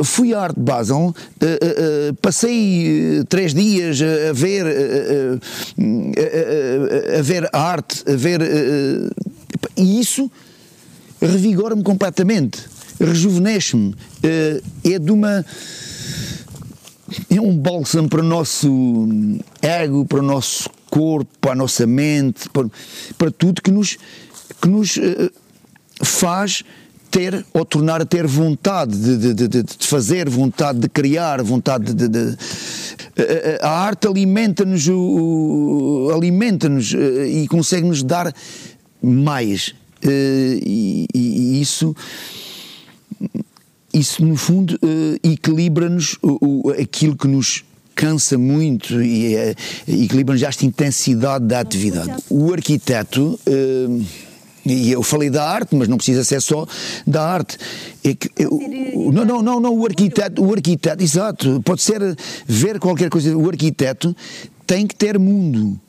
Fui 0.04 0.34
à 0.34 0.42
Arte 0.42 0.60
Basel, 0.60 0.98
uh, 0.98 1.12
uh, 1.12 2.14
passei 2.22 3.24
três 3.30 3.54
dias 3.54 4.00
a 4.02 4.34
ver, 4.34 4.66
a 7.18 7.22
ver 7.22 7.50
a 7.52 7.60
arte, 7.60 8.04
a 8.08 8.16
ver. 8.16 8.42
e 9.78 10.00
isso 10.00 10.30
revigora-me 11.22 11.84
completamente, 11.84 12.60
rejuvenesce-me. 13.00 13.96
é 14.84 15.00
de 15.00 15.12
uma 15.12 15.46
é 17.30 17.42
um 17.42 17.58
bálsamo 17.58 18.10
para 18.10 18.22
o 18.22 18.24
nosso 18.24 19.08
ego, 19.62 20.06
para 20.06 20.20
o 20.20 20.24
nosso 20.24 20.70
corpo, 20.90 21.32
para 21.40 21.52
a 21.52 21.56
nossa 21.56 21.88
mente, 21.88 22.50
para, 22.50 22.68
para 23.18 23.32
tudo 23.32 23.62
que 23.62 23.72
nos, 23.72 23.98
que 24.62 24.68
nos 24.68 24.98
uh, 24.98 25.32
faz 26.04 26.64
ter 27.14 27.46
ou 27.54 27.64
tornar 27.64 28.02
a 28.02 28.06
ter 28.06 28.26
vontade 28.26 28.98
de, 28.98 29.34
de, 29.34 29.48
de, 29.48 29.64
de 29.64 29.88
fazer, 29.88 30.28
vontade 30.28 30.80
de 30.80 30.90
criar, 30.90 31.44
vontade 31.44 31.94
de. 31.94 32.08
de 32.08 32.36
a 33.62 33.70
arte 33.70 34.08
alimenta-nos 34.08 34.90
alimenta-nos 36.12 36.92
e 36.92 37.48
consegue-nos 37.48 38.02
dar 38.02 38.34
mais. 39.00 39.76
E, 40.04 41.08
e, 41.14 41.62
isso 41.62 41.96
isso 43.94 44.26
no 44.26 44.36
fundo 44.36 44.80
equilibra-nos 45.24 46.18
aquilo 46.82 47.16
que 47.16 47.28
nos 47.28 47.64
cansa 47.96 48.38
muito 48.38 49.02
e 49.02 49.36
equilibra-nos 49.88 50.42
esta 50.42 50.66
intensidade 50.66 51.46
da 51.46 51.60
atividade. 51.60 52.16
O 52.30 52.52
arquiteto 52.52 53.40
e 54.66 54.92
eu 54.92 55.04
falei 55.04 55.30
da 55.30 55.48
arte, 55.48 55.76
mas 55.76 55.88
não 55.88 55.98
precisa 55.98 56.24
ser 56.24 56.42
só 56.42 56.66
da 57.06 57.22
arte. 57.22 57.58
É 58.04 58.14
que, 58.14 58.32
eu, 58.38 58.50
não, 59.12 59.26
não, 59.26 59.42
não, 59.42 59.60
não, 59.60 59.78
o 59.78 59.86
arquiteto, 59.86 60.42
o 60.42 60.54
arquiteto, 60.54 61.04
exato, 61.04 61.62
pode 61.66 61.82
ser 61.82 62.00
ver 62.48 62.80
qualquer 62.80 63.10
coisa. 63.10 63.36
O 63.38 63.50
arquiteto 63.50 64.16
tem 64.66 64.88
que 64.88 64.96
ter 64.96 65.20
mundo, 65.20 65.80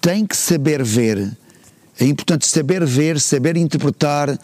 tem 0.00 0.26
que 0.26 0.36
saber 0.36 0.82
ver. 0.82 1.36
É 2.00 2.04
importante 2.04 2.48
saber 2.48 2.84
ver, 2.84 3.20
saber 3.20 3.56
interpretar. 3.56 4.36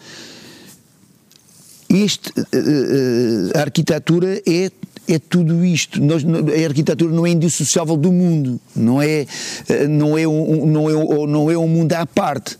Este, 1.93 2.31
eh, 2.39 2.45
eh, 2.53 3.57
a 3.57 3.61
arquitetura 3.61 4.41
é 4.47 4.71
é 5.07 5.19
tudo 5.19 5.65
isto. 5.65 6.01
Nós, 6.01 6.23
a 6.23 6.67
arquitetura 6.67 7.11
não 7.11 7.25
é 7.25 7.31
indissociável 7.31 7.97
do 7.97 8.11
mundo, 8.11 8.59
não 8.73 9.01
é, 9.01 9.25
eh, 9.67 9.87
não 9.87 10.17
é, 10.17 10.27
um, 10.27 10.65
não 10.65 10.89
é, 10.89 10.93
não 11.27 11.51
é 11.51 11.57
um 11.57 11.67
mundo 11.67 11.91
à 11.93 12.05
parte. 12.05 12.57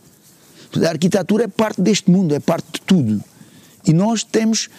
A 0.84 0.90
arquitetura 0.90 1.46
é 1.46 1.48
parte 1.48 1.82
deste 1.82 2.10
mundo, 2.10 2.34
é 2.34 2.40
parte 2.40 2.66
de 2.74 2.82
tudo. 2.82 3.24
E 3.86 3.94
nós 3.94 4.24
temos 4.24 4.70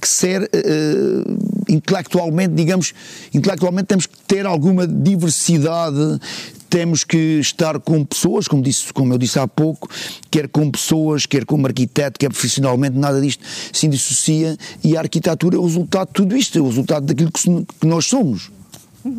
que 0.00 0.08
ser 0.08 0.42
uh, 0.42 1.72
intelectualmente, 1.72 2.52
digamos, 2.54 2.92
intelectualmente 3.32 3.86
temos 3.86 4.06
que 4.06 4.18
ter 4.26 4.44
alguma 4.44 4.86
diversidade, 4.86 6.20
temos 6.74 7.04
que 7.04 7.38
estar 7.38 7.78
com 7.78 8.04
pessoas, 8.04 8.48
como, 8.48 8.60
disse, 8.60 8.92
como 8.92 9.14
eu 9.14 9.18
disse 9.18 9.38
há 9.38 9.46
pouco, 9.46 9.88
quer 10.28 10.48
com 10.48 10.68
pessoas, 10.68 11.24
quer 11.24 11.44
como 11.44 11.68
arquiteto, 11.68 12.18
quer 12.18 12.28
profissionalmente, 12.28 12.98
nada 12.98 13.20
disto 13.20 13.44
se 13.72 13.86
dissocia 13.86 14.56
e 14.82 14.96
a 14.96 15.00
arquitetura 15.00 15.54
é 15.54 15.58
o 15.60 15.62
resultado 15.62 16.08
de 16.08 16.14
tudo 16.14 16.36
isto, 16.36 16.58
é 16.58 16.60
o 16.60 16.66
resultado 16.66 17.06
daquilo 17.06 17.30
que, 17.30 17.42
que 17.78 17.86
nós 17.86 18.06
somos. 18.06 18.50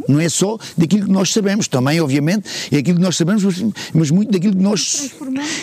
Não 0.06 0.20
é 0.20 0.28
só 0.28 0.58
daquilo 0.78 1.06
que 1.06 1.12
nós 1.12 1.32
sabemos, 1.32 1.70
também, 1.70 2.02
obviamente, 2.02 2.44
é 2.70 2.78
aquilo 2.78 2.98
que 2.98 3.04
nós 3.04 3.16
sabemos, 3.16 3.42
mas, 3.42 3.64
mas 3.94 4.12
muito 4.12 4.34
daquilo 4.34 4.54
que 4.54 4.62
nós 4.62 5.12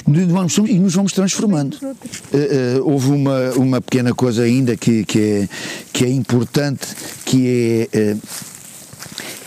vamos, 0.07 0.57
e 0.57 0.79
nos 0.79 0.95
vamos 0.95 1.13
transformando. 1.13 1.75
Uh, 1.75 2.81
uh, 2.81 2.91
houve 2.91 3.11
uma, 3.11 3.51
uma 3.51 3.81
pequena 3.83 4.15
coisa 4.15 4.45
ainda 4.45 4.79
que, 4.79 5.05
que, 5.05 5.21
é, 5.21 5.49
que 5.93 6.05
é 6.07 6.09
importante, 6.09 6.87
que 7.27 7.89
é. 7.93 8.15
Uh, 8.15 8.52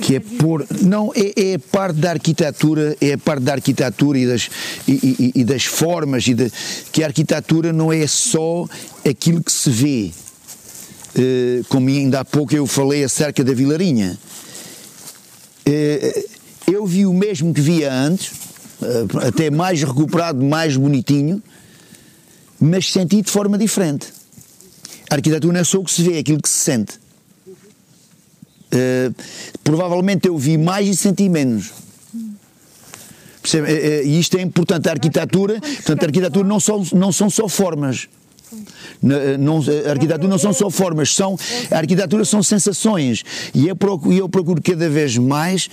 que 0.01 0.15
é 0.15 0.19
pôr. 0.19 0.65
Não, 0.81 1.11
é, 1.15 1.53
é 1.53 1.57
parte 1.57 1.97
da 1.97 2.11
arquitetura, 2.11 2.95
é 2.99 3.13
a 3.13 3.17
parte 3.17 3.43
da 3.43 3.53
arquitetura 3.53 4.17
e 4.17 4.27
das, 4.27 4.49
e, 4.87 4.91
e, 5.35 5.41
e 5.41 5.43
das 5.43 5.65
formas, 5.65 6.27
e 6.27 6.33
de, 6.33 6.51
que 6.91 7.03
a 7.03 7.07
arquitetura 7.07 7.71
não 7.71 7.91
é 7.91 8.05
só 8.07 8.67
aquilo 9.07 9.43
que 9.43 9.51
se 9.51 9.69
vê. 9.69 10.11
Uh, 11.17 11.63
como 11.69 11.87
ainda 11.87 12.19
há 12.19 12.25
pouco 12.25 12.53
eu 12.53 12.67
falei 12.67 13.03
acerca 13.03 13.43
da 13.43 13.53
Vilarinha. 13.53 14.17
Eh, 15.65 16.25
eu 16.71 16.85
vi 16.85 17.05
o 17.05 17.13
mesmo 17.13 17.51
que 17.51 17.59
via 17.59 17.91
antes, 17.91 18.31
eh, 18.81 19.27
até 19.27 19.49
mais 19.49 19.81
recuperado, 19.81 20.43
mais 20.43 20.77
bonitinho, 20.77 21.41
mas 22.59 22.91
senti 22.91 23.21
de 23.21 23.31
forma 23.31 23.57
diferente. 23.57 24.07
A 25.09 25.15
arquitetura 25.15 25.53
não 25.53 25.59
é 25.59 25.63
só 25.63 25.79
o 25.79 25.83
que 25.83 25.91
se 25.91 26.03
vê, 26.03 26.17
é 26.17 26.19
aquilo 26.19 26.41
que 26.41 26.49
se 26.49 26.55
sente. 26.55 26.99
Uh, 28.75 29.15
provavelmente 29.63 30.27
eu 30.27 30.37
vi 30.37 30.57
mais 30.57 30.87
e 30.87 30.95
senti 30.95 31.29
menos. 31.29 31.71
E 34.03 34.19
isto 34.19 34.37
é 34.37 34.41
importante. 34.41 34.89
A 34.89 34.91
arquitetura, 34.91 35.59
portanto, 35.61 36.03
a 36.03 36.05
arquitetura 36.07 36.47
não 36.47 36.59
são, 36.59 36.83
não 36.93 37.11
são 37.11 37.29
só 37.29 37.47
formas. 37.47 38.07
Não, 39.01 39.59
a 39.87 39.91
arquitetura 39.91 40.27
não 40.27 40.37
são 40.37 40.53
só 40.53 40.69
formas, 40.69 41.13
são, 41.13 41.37
a 41.69 41.77
arquitetura 41.77 42.25
são 42.25 42.41
sensações. 42.41 43.23
E 43.53 43.67
eu 43.67 43.75
procuro, 43.75 44.15
eu 44.15 44.29
procuro 44.29 44.61
cada 44.61 44.89
vez 44.89 45.17
mais 45.17 45.69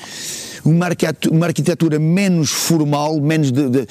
uma 0.65 0.87
arquitetura, 0.87 1.35
uma 1.35 1.47
arquitetura 1.47 1.99
menos 1.99 2.51
formal, 2.51 3.21
menos 3.21 3.51
de, 3.51 3.69
de, 3.69 3.87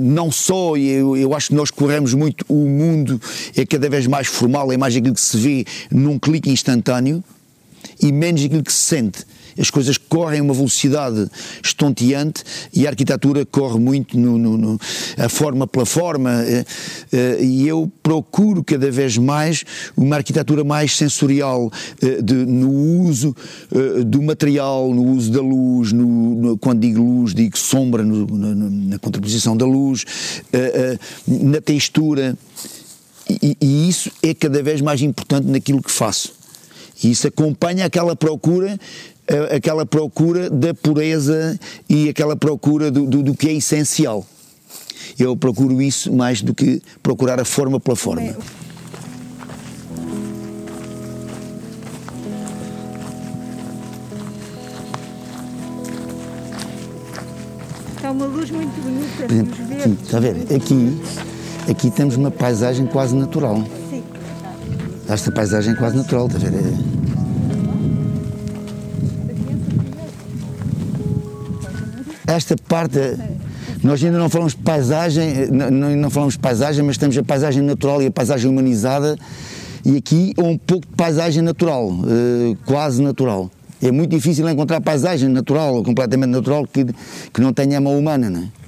não 0.00 0.30
só, 0.30 0.76
eu, 0.76 1.16
eu 1.16 1.34
acho 1.34 1.48
que 1.48 1.54
nós 1.54 1.70
corremos 1.70 2.14
muito, 2.14 2.44
o 2.48 2.66
mundo 2.66 3.20
é 3.56 3.64
cada 3.64 3.88
vez 3.88 4.06
mais 4.06 4.26
formal, 4.26 4.72
é 4.72 4.76
mais 4.76 4.94
aquilo 4.96 5.14
que 5.14 5.20
se 5.20 5.36
vê 5.36 5.64
num 5.90 6.18
clique 6.18 6.50
instantâneo 6.50 7.22
e 8.00 8.12
menos 8.12 8.44
aquilo 8.44 8.62
que 8.62 8.72
se 8.72 8.82
sente 8.82 9.24
as 9.58 9.70
coisas 9.70 9.98
correm 9.98 10.40
a 10.40 10.42
uma 10.42 10.54
velocidade 10.54 11.28
estonteante 11.62 12.44
e 12.72 12.86
a 12.86 12.90
arquitetura 12.90 13.44
corre 13.44 13.78
muito 13.78 14.16
no, 14.18 14.38
no, 14.38 14.56
no 14.56 14.80
a 15.16 15.28
forma 15.28 15.66
pela 15.66 15.84
forma 15.84 16.44
eh, 16.44 16.64
eh, 17.12 17.38
e 17.42 17.66
eu 17.66 17.90
procuro 18.02 18.62
cada 18.62 18.90
vez 18.90 19.18
mais 19.18 19.64
uma 19.96 20.16
arquitetura 20.16 20.62
mais 20.62 20.96
sensorial 20.96 21.70
eh, 22.00 22.22
de, 22.22 22.34
no 22.34 22.70
uso 22.70 23.34
do 24.06 24.22
material, 24.22 24.94
no 24.94 25.04
uso 25.12 25.30
da 25.30 25.40
luz, 25.40 25.92
no, 25.92 26.56
quando 26.58 26.80
digo 26.80 27.02
luz 27.02 27.34
digo 27.34 27.58
sombra 27.58 28.02
no, 28.02 28.26
na 28.26 28.98
contraposição 28.98 29.56
da 29.56 29.66
luz, 29.66 30.04
na 31.26 31.60
textura 31.60 32.36
e, 33.28 33.56
e 33.60 33.88
isso 33.88 34.10
é 34.22 34.34
cada 34.34 34.62
vez 34.62 34.80
mais 34.80 35.02
importante 35.02 35.46
naquilo 35.46 35.82
que 35.82 35.90
faço. 35.90 36.37
E 37.02 37.10
isso 37.10 37.28
acompanha 37.28 37.86
aquela 37.86 38.16
procura 38.16 38.78
aquela 39.54 39.84
procura 39.84 40.48
da 40.48 40.72
pureza 40.72 41.58
e 41.88 42.08
aquela 42.08 42.34
procura 42.34 42.90
do, 42.90 43.06
do, 43.06 43.22
do, 43.22 43.34
que 43.34 43.48
é 43.48 43.52
essencial. 43.52 44.26
Eu 45.18 45.36
procuro 45.36 45.80
isso 45.82 46.12
mais 46.12 46.40
do 46.40 46.54
que 46.54 46.80
procurar 47.02 47.38
a 47.38 47.44
forma 47.44 47.78
pela 47.78 47.96
forma. 47.96 48.34
Está 57.96 58.10
uma 58.12 58.26
luz 58.26 58.50
muito 58.50 58.80
bonita. 58.80 59.24
Exemplo, 59.24 60.02
está 60.02 60.16
a 60.16 60.20
ver? 60.20 60.36
Aqui, 60.54 61.00
aqui 61.70 61.90
temos 61.90 62.16
uma 62.16 62.30
paisagem 62.30 62.86
quase 62.86 63.14
natural. 63.14 63.62
Esta 65.08 65.32
paisagem 65.32 65.72
é 65.72 65.76
quase 65.76 65.96
natural, 65.96 66.26
está 66.26 66.36
a 66.36 66.50
ver? 66.50 66.74
Esta 72.26 72.54
parte, 72.68 72.98
nós 73.82 74.04
ainda 74.04 74.18
não 74.18 74.28
falamos 74.28 74.52
paisagem, 74.52 75.48
não, 75.50 75.96
não 75.96 76.10
falamos 76.10 76.36
paisagem, 76.36 76.84
mas 76.84 76.98
temos 76.98 77.16
a 77.16 77.22
paisagem 77.22 77.62
natural 77.62 78.02
e 78.02 78.06
a 78.06 78.10
paisagem 78.10 78.50
humanizada, 78.50 79.16
e 79.82 79.96
aqui 79.96 80.34
é 80.36 80.42
um 80.42 80.58
pouco 80.58 80.86
de 80.86 80.94
paisagem 80.94 81.42
natural, 81.42 81.88
uh, 81.88 82.56
quase 82.66 83.00
natural. 83.00 83.50
É 83.80 83.90
muito 83.90 84.10
difícil 84.10 84.46
encontrar 84.46 84.82
paisagem 84.82 85.30
natural, 85.30 85.82
completamente 85.82 86.30
natural, 86.30 86.66
que, 86.66 86.84
que 87.32 87.40
não 87.40 87.54
tenha 87.54 87.78
a 87.78 87.80
mão 87.80 87.98
humana, 87.98 88.28
não 88.28 88.42
é? 88.42 88.58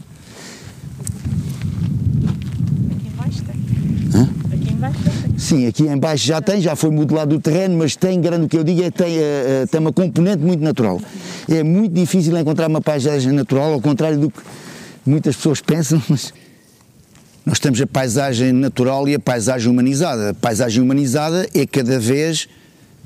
Sim, 5.41 5.67
aqui 5.67 5.85
em 5.85 5.97
baixo 5.97 6.27
já 6.27 6.43
tem, 6.43 6.61
já 6.61 6.77
foi 6.77 6.91
modelado 6.91 7.35
o 7.35 7.41
terreno, 7.41 7.79
mas 7.79 7.97
tem, 7.97 8.21
grande 8.21 8.45
o 8.45 8.49
que 8.49 8.59
eu 8.59 8.63
digo, 8.63 8.83
é, 8.83 8.91
tem, 8.91 9.17
uh, 9.17 9.67
tem 9.71 9.81
uma 9.81 9.91
componente 9.91 10.43
muito 10.43 10.63
natural. 10.63 11.01
É 11.49 11.63
muito 11.63 11.95
difícil 11.95 12.37
encontrar 12.37 12.69
uma 12.69 12.83
paisagem 12.83 13.33
natural, 13.33 13.73
ao 13.73 13.81
contrário 13.81 14.19
do 14.19 14.31
que 14.31 14.39
muitas 15.07 15.37
pessoas 15.37 15.63
pensam, 15.63 16.01
mas 16.11 16.35
nós 17.47 17.59
temos 17.59 17.81
a 17.81 17.87
paisagem 17.87 18.53
natural 18.53 19.09
e 19.09 19.15
a 19.15 19.19
paisagem 19.19 19.71
humanizada. 19.71 20.29
A 20.29 20.35
paisagem 20.35 20.83
humanizada 20.83 21.49
é 21.55 21.67
cada 21.67 21.99
vez 21.99 22.47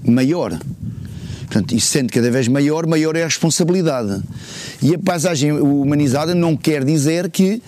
maior. 0.05 0.59
Portanto, 1.43 1.73
e 1.73 1.81
sendo 1.81 2.13
cada 2.13 2.33
vez 2.33 2.49
maior, 2.49 2.85
maior 2.85 3.15
é 3.15 3.23
a 3.23 3.27
responsabilidade. 3.27 4.21
E 4.83 4.93
a 4.93 4.99
paisagem 4.99 5.53
humanizada 5.53 6.35
não 6.35 6.57
quer 6.57 6.85
dizer 6.85 7.31
que 7.31 7.63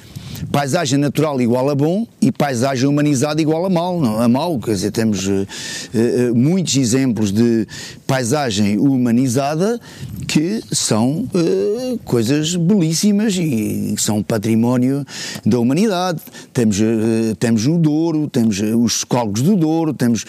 paisagem 0.51 0.99
natural 0.99 1.41
igual 1.41 1.71
a 1.71 1.75
bom 1.75 2.07
e 2.21 2.31
paisagem 2.31 2.89
humanizada 2.89 3.41
igual 3.41 3.65
a 3.67 3.71
mal, 3.71 4.01
não, 4.01 4.21
a 4.21 4.29
mal, 4.29 4.59
quer 4.59 4.73
dizer, 4.73 4.91
temos 4.91 5.27
uh, 5.27 5.33
uh, 5.33 6.35
muitos 6.35 6.77
exemplos 6.77 7.33
de 7.33 7.67
paisagem 8.07 8.79
humanizada 8.79 9.81
que 10.27 10.63
são 10.73 11.29
uh, 11.35 11.99
coisas 12.05 12.57
belíssimas 12.57 13.35
e 13.37 13.95
são 13.99 14.23
património 14.23 15.05
da 15.45 15.59
humanidade. 15.59 16.21
Temos, 16.53 16.79
temos 17.39 17.67
o 17.67 17.79
Douro, 17.79 18.29
temos 18.29 18.61
os 18.61 19.05
cólogos 19.05 19.43
do 19.43 19.57
Douro, 19.57 19.93
temos 19.93 20.25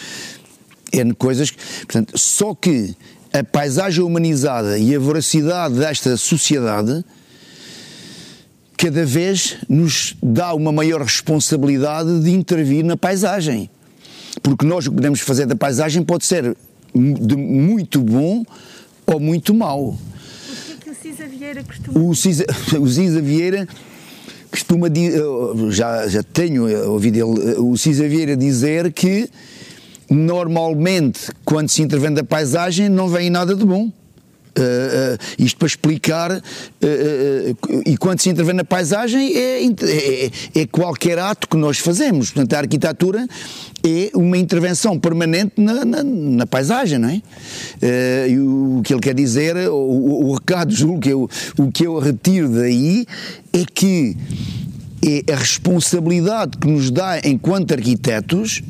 N 0.92 1.14
coisas. 1.14 1.52
Portanto, 1.52 2.18
só 2.18 2.54
que 2.54 2.96
a 3.34 3.44
paisagem 3.44 4.04
humanizada 4.04 4.78
e 4.78 4.96
a 4.96 5.00
voracidade 5.00 5.76
desta 5.76 6.16
sociedade 6.18 7.04
cada 8.78 9.04
vez 9.04 9.58
nos 9.68 10.16
dá 10.22 10.54
uma 10.54 10.72
maior 10.72 11.02
responsabilidade 11.02 12.22
de 12.22 12.32
intervir 12.32 12.86
na 12.86 12.96
paisagem. 12.96 13.70
Porque 14.42 14.66
nós 14.66 14.86
o 14.86 14.92
que 14.92 14.96
podemos 14.96 15.20
fazer 15.22 15.48
da 15.48 15.56
paisagem 15.56 16.04
pode 16.04 16.26
ser 16.26 16.56
de 16.94 17.36
muito 17.36 18.00
bom 18.02 18.46
ou 19.06 19.20
muito 19.20 19.54
mau. 19.54 19.90
O 19.90 19.98
que 20.66 20.72
é 20.72 20.76
que 20.76 20.90
o 20.92 20.96
Cisa 20.96 21.28
Vieira 21.28 21.64
costuma 21.64 22.00
o 22.00 22.16
Cisa, 22.16 22.46
o 22.80 22.88
Cisa 22.88 23.22
Vieira 23.22 23.68
costuma 24.52 24.88
já, 25.70 26.08
já 26.08 26.24
tenho 26.24 26.92
ouvido 26.92 27.16
ele, 27.16 27.56
o 27.60 27.76
Cisa 27.76 28.08
Vieira 28.08 28.38
dizer 28.38 28.94
que 28.94 29.30
normalmente 30.10 31.32
quando 31.44 31.70
se 31.70 31.82
intervém 31.82 32.14
da 32.14 32.24
paisagem 32.24 32.90
não 32.90 33.10
vem 33.10 33.30
nada 33.30 33.56
de 33.56 33.66
bom. 33.66 33.92
Uh, 34.58 35.14
uh, 35.14 35.18
isto 35.38 35.58
para 35.58 35.68
explicar, 35.68 36.32
uh, 36.32 36.42
e 37.86 37.96
quando 37.96 38.20
se 38.20 38.30
intervém 38.30 38.56
na 38.56 38.64
paisagem 38.64 39.32
é, 39.36 39.64
é, 39.64 40.32
é, 40.56 40.66
qualquer 40.66 41.20
ato 41.20 41.48
que 41.48 41.56
nós 41.56 41.78
fazemos. 41.78 42.32
Portanto, 42.32 42.54
a 42.54 42.58
arquitetura 42.58 43.28
é 43.86 44.10
uma 44.16 44.36
intervenção 44.36 45.00
permanente 45.00 45.62
na, 45.62 45.86
na, 45.86 46.04
na 46.04 46.48
paisagem, 46.48 46.98
não 46.98 47.10
é? 47.10 47.22
e 48.28 48.40
o, 48.40 48.80
o, 48.80 48.82
que 48.82 48.94
ele 48.94 49.02
quer 49.02 49.14
dizer, 49.14 49.56
o, 49.70 50.30
o 50.30 50.34
recado, 50.34 50.74
julgo 50.74 51.02
que 51.02 51.10
eu, 51.10 51.30
o 51.58 51.72
que 51.72 51.86
eu 51.86 52.00
retiro 52.00 52.50
daí 52.50 53.06
é 53.54 53.64
que 53.72 54.18
é 55.06 55.34
a 55.34 55.36
responsabilidade 55.36 56.58
que 56.58 56.68
nos 56.68 56.90
dá 56.90 57.20
enquanto 57.24 57.74
arquitetos 57.74 58.64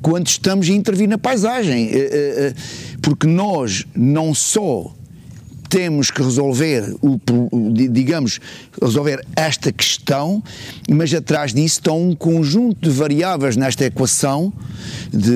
quando 0.00 0.28
estamos 0.28 0.68
a 0.68 0.72
intervir 0.72 1.08
na 1.08 1.18
paisagem 1.18 1.90
porque 3.00 3.26
nós 3.26 3.86
não 3.94 4.34
só 4.34 4.92
temos 5.70 6.10
que 6.10 6.20
resolver, 6.20 6.96
o, 7.00 7.18
digamos, 7.72 8.40
resolver 8.82 9.24
esta 9.36 9.70
questão, 9.70 10.42
mas 10.90 11.14
atrás 11.14 11.54
disso 11.54 11.76
estão 11.76 12.10
um 12.10 12.14
conjunto 12.14 12.80
de 12.80 12.90
variáveis 12.90 13.56
nesta 13.56 13.84
equação 13.84 14.52
de 15.12 15.30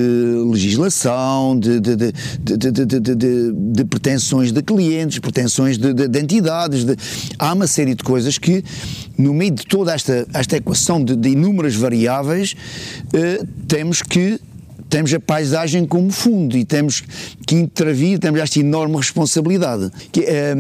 legislação, 0.51 1.57
de, 1.57 1.79
de, 1.79 1.97
de, 1.97 3.53
de 3.53 3.85
pretensões 3.85 4.51
de 4.51 4.61
clientes, 4.61 5.21
pretensões 5.21 5.79
de, 5.79 6.19
entidades, 6.19 6.85
há 7.39 7.53
uma 7.53 7.69
série 7.69 7.95
de 7.95 8.03
coisas 8.03 8.37
que, 8.37 8.65
no 9.17 9.33
meio 9.33 9.53
de 9.53 9.65
toda 9.65 9.95
esta, 9.95 10.27
esta 10.35 10.57
equação 10.57 11.03
de, 11.03 11.29
inúmeras 11.29 11.77
variáveis, 11.77 12.57
eh, 13.13 13.45
temos 13.69 14.03
que 14.03 14.41
temos 14.89 15.13
a 15.13 15.21
paisagem 15.21 15.85
como 15.87 16.11
fundo 16.11 16.57
e 16.57 16.65
temos 16.65 17.03
que 17.47 17.57
intervir, 17.57 18.19
temos 18.19 18.41
esta 18.41 18.61
enorme 18.61 18.97
responsabilidade. 18.97 19.91
Que, 20.13 20.21
eh, 20.21 20.55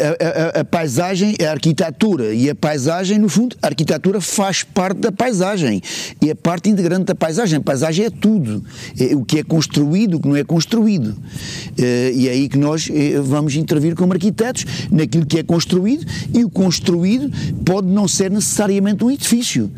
a, 0.00 0.58
a, 0.58 0.60
a, 0.60 0.64
paisagem 0.64 1.34
é 1.38 1.46
a 1.46 1.52
arquitetura 1.52 2.32
e 2.32 2.48
a 2.48 2.54
paisagem, 2.54 3.18
no 3.18 3.28
fundo, 3.28 3.56
a 3.62 3.66
arquitetura 3.66 4.20
faz 4.20 4.62
parte 4.62 4.98
da 4.98 5.12
paisagem 5.12 5.82
e 6.22 6.30
é 6.30 6.34
parte 6.34 6.68
integrante 6.68 7.06
da 7.06 7.14
paisagem. 7.14 7.58
A 7.58 7.60
paisagem 7.60 8.06
é 8.06 8.10
tudo, 8.10 8.64
é 8.98 9.14
o 9.14 9.24
que 9.24 9.38
é 9.38 9.42
construído, 9.42 10.18
o 10.18 10.20
que 10.20 10.28
não 10.28 10.36
é 10.36 10.44
construído. 10.44 11.16
Eh, 11.76 12.12
e 12.14 12.28
é 12.28 12.32
aí 12.32 12.48
que 12.48 12.58
nós 12.58 12.88
eh, 12.92 13.20
vamos 13.20 13.56
intervir 13.56 13.94
como 13.94 14.12
arquitetos 14.12 14.64
naquilo 14.90 15.26
que 15.26 15.38
é 15.38 15.42
construído 15.42 16.06
e 16.32 16.44
o 16.44 16.50
construído 16.50 17.30
pode 17.64 17.88
não 17.88 18.06
ser 18.06 18.30
necessariamente 18.30 19.04
um 19.04 19.10
edifício 19.10 19.70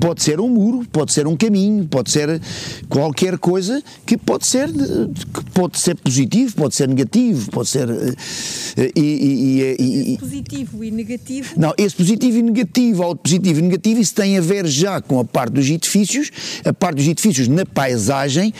pode 0.00 0.22
ser 0.22 0.40
um 0.40 0.48
muro, 0.48 0.84
pode 0.90 1.12
ser 1.12 1.26
um 1.26 1.36
caminho, 1.36 1.86
pode 1.86 2.10
ser 2.10 2.40
qualquer 2.88 3.38
coisa 3.38 3.82
que 4.06 4.16
pode 4.16 4.46
ser, 4.46 4.68
que 4.72 5.44
pode 5.52 5.78
ser 5.78 5.94
positivo, 5.96 6.56
pode 6.56 6.74
ser 6.74 6.88
negativo, 6.88 7.50
pode 7.50 7.68
ser. 7.68 7.88
Eh, 7.90 8.92
e, 8.96 9.00
e, 9.00 9.76
e, 9.78 10.14
e 10.14 10.18
positivo 10.18 10.82
e 10.82 10.90
negativo? 10.90 11.54
Não, 11.56 11.74
esse 11.76 11.94
positivo 11.94 12.38
e 12.38 12.42
negativo, 12.42 13.04
ou 13.04 13.14
positivo 13.14 13.58
e 13.60 13.62
negativo, 13.62 14.00
isso 14.00 14.14
tem 14.14 14.38
a 14.38 14.40
ver 14.40 14.66
já 14.66 15.00
com 15.00 15.20
a 15.20 15.24
parte 15.24 15.52
dos 15.52 15.68
edifícios, 15.68 16.30
a 16.64 16.72
parte 16.72 16.96
dos 16.96 17.06
edifícios 17.06 17.46
na 17.46 17.66
paisagem. 17.66 18.54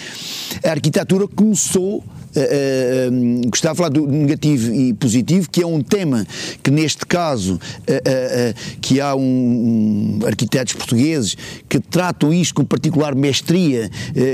A 0.62 0.71
arquitetura 0.71 1.27
começou 1.27 2.05
uh, 2.37 3.45
uh, 3.45 3.49
gostava 3.49 3.75
de 3.75 3.79
falar 3.79 3.88
do 3.90 4.07
negativo 4.07 4.75
e 4.75 4.95
positivo, 4.95 5.49
que 5.51 5.62
é 5.62 5.66
um 5.66 5.81
tema 5.81 6.27
que 6.62 6.71
neste 6.71 7.05
caso 7.07 7.55
uh, 7.55 8.79
que 8.81 9.01
há 9.01 9.14
um, 9.14 9.21
um, 9.21 10.27
arquitetos 10.27 10.75
portugueses 10.75 11.37
que 11.69 11.81
tratam 11.81 12.33
isto 12.33 12.55
com 12.55 12.64
particular 12.64 13.14
mestria, 13.14 13.90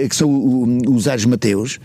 que 0.09 0.17
são 0.17 0.79
os 0.89 1.09
Ares 1.09 1.25
Mateus, 1.25 1.79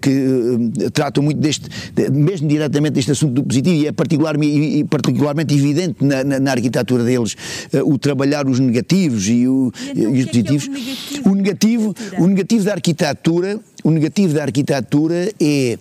que 0.00 0.90
tratam 0.92 1.22
muito 1.22 1.38
deste, 1.38 1.68
mesmo 2.12 2.48
diretamente 2.48 2.94
deste 2.94 3.12
assunto 3.12 3.32
do 3.32 3.42
positivo, 3.42 3.76
e 3.76 3.86
é 3.86 3.92
particular, 3.92 4.36
e 4.42 4.84
particularmente 4.84 5.54
evidente 5.54 6.04
na, 6.04 6.24
na, 6.24 6.40
na 6.40 6.50
arquitetura 6.52 7.04
deles 7.04 7.36
o 7.84 7.98
trabalhar 7.98 8.46
os 8.46 8.58
negativos 8.58 9.28
e, 9.28 9.46
o, 9.46 9.72
e, 9.86 9.90
então, 9.90 10.14
e 10.14 10.20
os 10.20 10.26
positivos. 10.26 10.68
É, 10.68 11.18
é 11.18 11.30
o 11.30 11.34
negativo, 11.34 11.88
o 11.88 11.92
negativo, 11.92 11.94
o 12.18 12.26
negativo 12.26 12.64
da 12.64 12.72
arquitetura 12.72 13.60
o 13.82 13.90
negativo 13.90 14.34
da 14.34 14.42
arquitetura 14.42 15.32
é, 15.40 15.78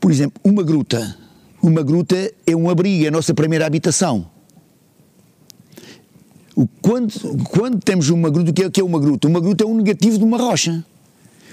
por 0.00 0.10
exemplo, 0.10 0.40
uma 0.44 0.62
gruta. 0.62 1.16
Uma 1.62 1.82
gruta 1.82 2.32
é 2.46 2.54
um 2.54 2.70
abrigo, 2.70 3.04
é 3.04 3.08
a 3.08 3.10
nossa 3.10 3.34
primeira 3.34 3.66
habitação. 3.66 4.30
Quando, 6.80 7.12
quando 7.44 7.80
temos 7.80 8.08
uma 8.08 8.30
gruta, 8.30 8.50
o 8.50 8.54
que 8.54 8.62
é, 8.62 8.70
que 8.70 8.80
é 8.80 8.84
uma 8.84 9.00
gruta? 9.00 9.26
Uma 9.26 9.40
gruta 9.40 9.64
é 9.64 9.66
um 9.66 9.76
negativo 9.76 10.18
de 10.18 10.24
uma 10.24 10.38
rocha. 10.38 10.84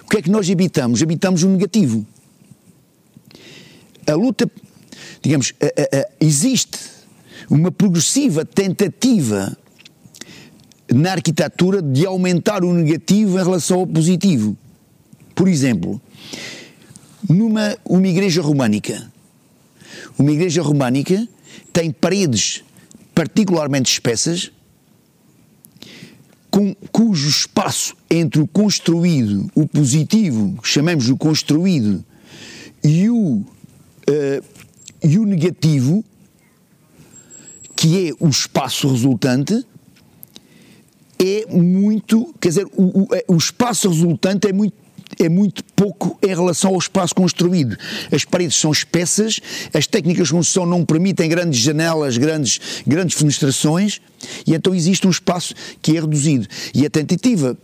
O 0.06 0.10
que 0.10 0.17
é 0.17 0.22
que 0.22 0.30
nós 0.30 0.50
habitamos? 0.50 1.02
Habitamos 1.02 1.43
um 1.43 1.54
negativo. 1.54 2.06
A 4.06 4.13
luta, 4.13 4.50
digamos, 5.22 5.54
a, 5.60 5.65
a, 5.65 6.02
a, 6.02 6.08
existe 6.22 6.78
uma 7.50 7.72
progressiva 7.72 8.46
tentativa 8.46 9.58
na 10.94 11.14
arquitetura 11.14 11.82
de 11.82 12.06
aumentar 12.06 12.64
o 12.64 12.72
negativo 12.72 13.40
em 13.40 13.44
relação 13.44 13.80
ao 13.80 13.88
positivo. 13.88 14.56
Por 15.34 15.48
exemplo, 15.48 16.00
numa 17.28 17.76
uma 17.84 18.08
igreja 18.08 18.42
românica. 18.42 19.12
Uma 20.18 20.32
igreja 20.32 20.62
românica 20.62 21.28
tem 21.72 21.92
paredes 21.92 22.64
particularmente 23.16 23.92
espessas, 23.92 24.52
com, 26.50 26.76
cujo 26.92 27.28
espaço 27.28 27.96
entre 28.10 28.42
o 28.42 28.48
construído, 28.48 29.50
o 29.56 29.68
positivo, 29.68 30.60
chamemos 30.64 31.10
o 31.10 31.18
construído, 31.18 32.04
e 32.84 33.10
o, 33.10 33.38
uh, 33.38 33.46
e 35.04 35.18
o 35.18 35.26
negativo, 35.26 36.04
que 37.76 38.10
é 38.10 38.14
o 38.20 38.30
espaço 38.30 38.88
resultante, 38.88 39.66
é 41.24 41.46
muito, 41.50 42.34
quer 42.42 42.50
dizer, 42.50 42.66
o, 42.76 43.04
o, 43.04 43.16
é, 43.16 43.24
o 43.28 43.38
espaço 43.38 43.88
resultante 43.88 44.48
é 44.48 44.54
muito 44.54 44.84
é 45.20 45.30
muito 45.30 45.64
pouco 45.76 46.18
em 46.24 46.28
relação 46.28 46.72
ao 46.72 46.80
espaço 46.80 47.14
construído. 47.14 47.78
As 48.12 48.26
paredes 48.26 48.56
são 48.56 48.72
espessas, 48.72 49.40
as 49.74 49.86
técnicas 49.86 50.28
de 50.28 50.34
construção 50.34 50.66
não 50.66 50.84
permitem 50.84 51.30
grandes 51.30 51.60
janelas, 51.60 52.18
grandes, 52.18 52.60
grandes 52.88 53.16
fenestrações, 53.16 54.02
e 54.48 54.54
então 54.54 54.74
existe 54.74 55.06
um 55.06 55.12
espaço 55.12 55.54
que 55.82 55.96
é 55.96 56.02
reduzido. 56.02 56.48
E 56.74 56.86
a 56.86 56.90
tentativa, 56.90 57.56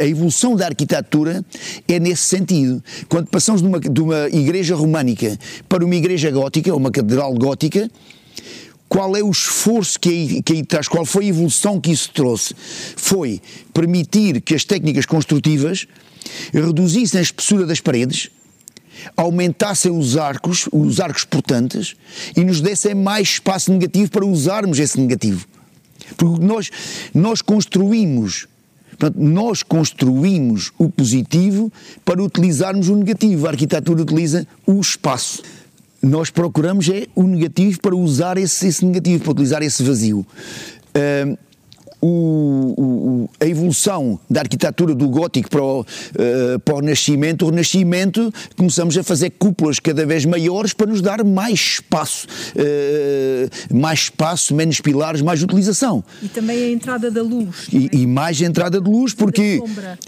a 0.00 0.06
evolução 0.06 0.56
da 0.56 0.66
arquitetura 0.66 1.44
é 1.86 1.98
nesse 1.98 2.22
sentido. 2.22 2.82
Quando 3.08 3.26
passamos 3.26 3.60
de 3.60 3.68
uma, 3.68 3.80
de 3.80 4.00
uma 4.00 4.28
igreja 4.30 4.74
românica 4.74 5.38
para 5.68 5.84
uma 5.84 5.94
igreja 5.94 6.30
gótica, 6.30 6.74
uma 6.74 6.90
catedral 6.90 7.34
gótica, 7.34 7.90
qual 8.88 9.16
é 9.16 9.22
o 9.22 9.30
esforço 9.30 9.98
que 9.98 10.08
aí, 10.08 10.42
que 10.42 10.52
aí 10.52 10.62
traz, 10.64 10.88
qual 10.88 11.04
foi 11.04 11.24
a 11.24 11.28
evolução 11.28 11.80
que 11.80 11.90
isso 11.90 12.10
trouxe? 12.12 12.54
Foi 12.96 13.40
permitir 13.72 14.40
que 14.40 14.54
as 14.54 14.64
técnicas 14.64 15.06
construtivas 15.06 15.86
reduzissem 16.52 17.18
a 17.18 17.22
espessura 17.22 17.66
das 17.66 17.80
paredes, 17.80 18.30
aumentassem 19.16 19.90
os 19.90 20.16
arcos, 20.16 20.68
os 20.72 21.00
arcos 21.00 21.24
portantes, 21.24 21.96
e 22.36 22.44
nos 22.44 22.60
dessem 22.60 22.94
mais 22.94 23.28
espaço 23.28 23.72
negativo 23.72 24.10
para 24.10 24.24
usarmos 24.24 24.78
esse 24.78 25.00
negativo. 25.00 25.46
Porque 26.16 26.44
nós, 26.44 26.70
nós 27.12 27.42
construímos, 27.42 28.46
portanto, 28.90 29.16
nós 29.18 29.62
construímos 29.62 30.70
o 30.78 30.88
positivo 30.88 31.72
para 32.04 32.22
utilizarmos 32.22 32.88
o 32.88 32.96
negativo. 32.96 33.46
A 33.46 33.50
arquitetura 33.50 34.02
utiliza 34.02 34.46
o 34.66 34.80
espaço 34.80 35.42
nós 36.04 36.30
procuramos 36.30 36.88
é 36.88 37.06
o 37.14 37.22
negativo 37.24 37.80
para 37.80 37.96
usar 37.96 38.36
esse, 38.36 38.66
esse 38.66 38.84
negativo, 38.84 39.24
para 39.24 39.32
utilizar 39.32 39.62
esse 39.62 39.82
vazio. 39.82 40.18
Uh, 40.20 41.38
o, 42.06 42.74
o, 42.76 43.30
a 43.40 43.46
evolução 43.46 44.20
da 44.28 44.40
arquitetura 44.40 44.94
do 44.94 45.08
gótico 45.08 45.48
para 45.48 45.62
o, 45.62 45.80
uh, 45.80 46.58
para 46.62 46.74
o 46.74 46.80
Renascimento, 46.80 47.46
o 47.46 47.50
Renascimento 47.50 48.30
começamos 48.56 48.98
a 48.98 49.02
fazer 49.02 49.30
cúpulas 49.30 49.80
cada 49.80 50.04
vez 50.04 50.26
maiores 50.26 50.74
para 50.74 50.86
nos 50.86 51.00
dar 51.00 51.24
mais 51.24 51.58
espaço, 51.60 52.26
uh, 52.56 53.74
mais 53.74 54.00
espaço, 54.00 54.54
menos 54.54 54.82
pilares, 54.82 55.22
mais 55.22 55.42
utilização. 55.42 56.04
E 56.22 56.28
também 56.28 56.64
a 56.64 56.70
entrada 56.70 57.10
da 57.10 57.22
luz. 57.22 57.68
E, 57.72 57.88
e 57.92 58.06
mais 58.06 58.38
entrada 58.42 58.78
de 58.78 58.90
luz, 58.90 59.14
porque. 59.14 59.62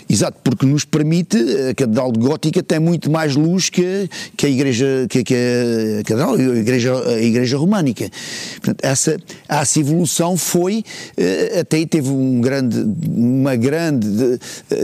Exato, 0.09 0.39
porque 0.45 0.67
nos 0.67 0.85
permite, 0.85 1.39
a 1.71 1.75
Catedral 1.75 2.13
de 2.13 2.19
Gótica 2.19 2.63
tem 2.63 2.79
muito 2.79 3.11
mais 3.11 3.35
luz 3.35 3.71
que, 3.71 4.09
que 4.37 4.45
a 4.45 4.49
Igreja, 4.51 5.07
que, 5.09 5.25
que 5.25 5.35
a, 5.35 6.03
Catedral, 6.05 6.35
a 6.35 6.59
Igreja, 6.59 7.09
a 7.09 7.23
Igreja 7.23 7.57
Românica. 7.57 8.11
Portanto, 8.57 8.85
essa, 8.85 9.17
essa 9.49 9.81
evolução 9.81 10.37
foi, 10.37 10.85
uh, 11.17 11.61
até 11.61 11.86
teve 11.87 12.11
um 12.11 12.41
grande, 12.41 12.85
uma 13.09 13.57
grande, 13.57 14.09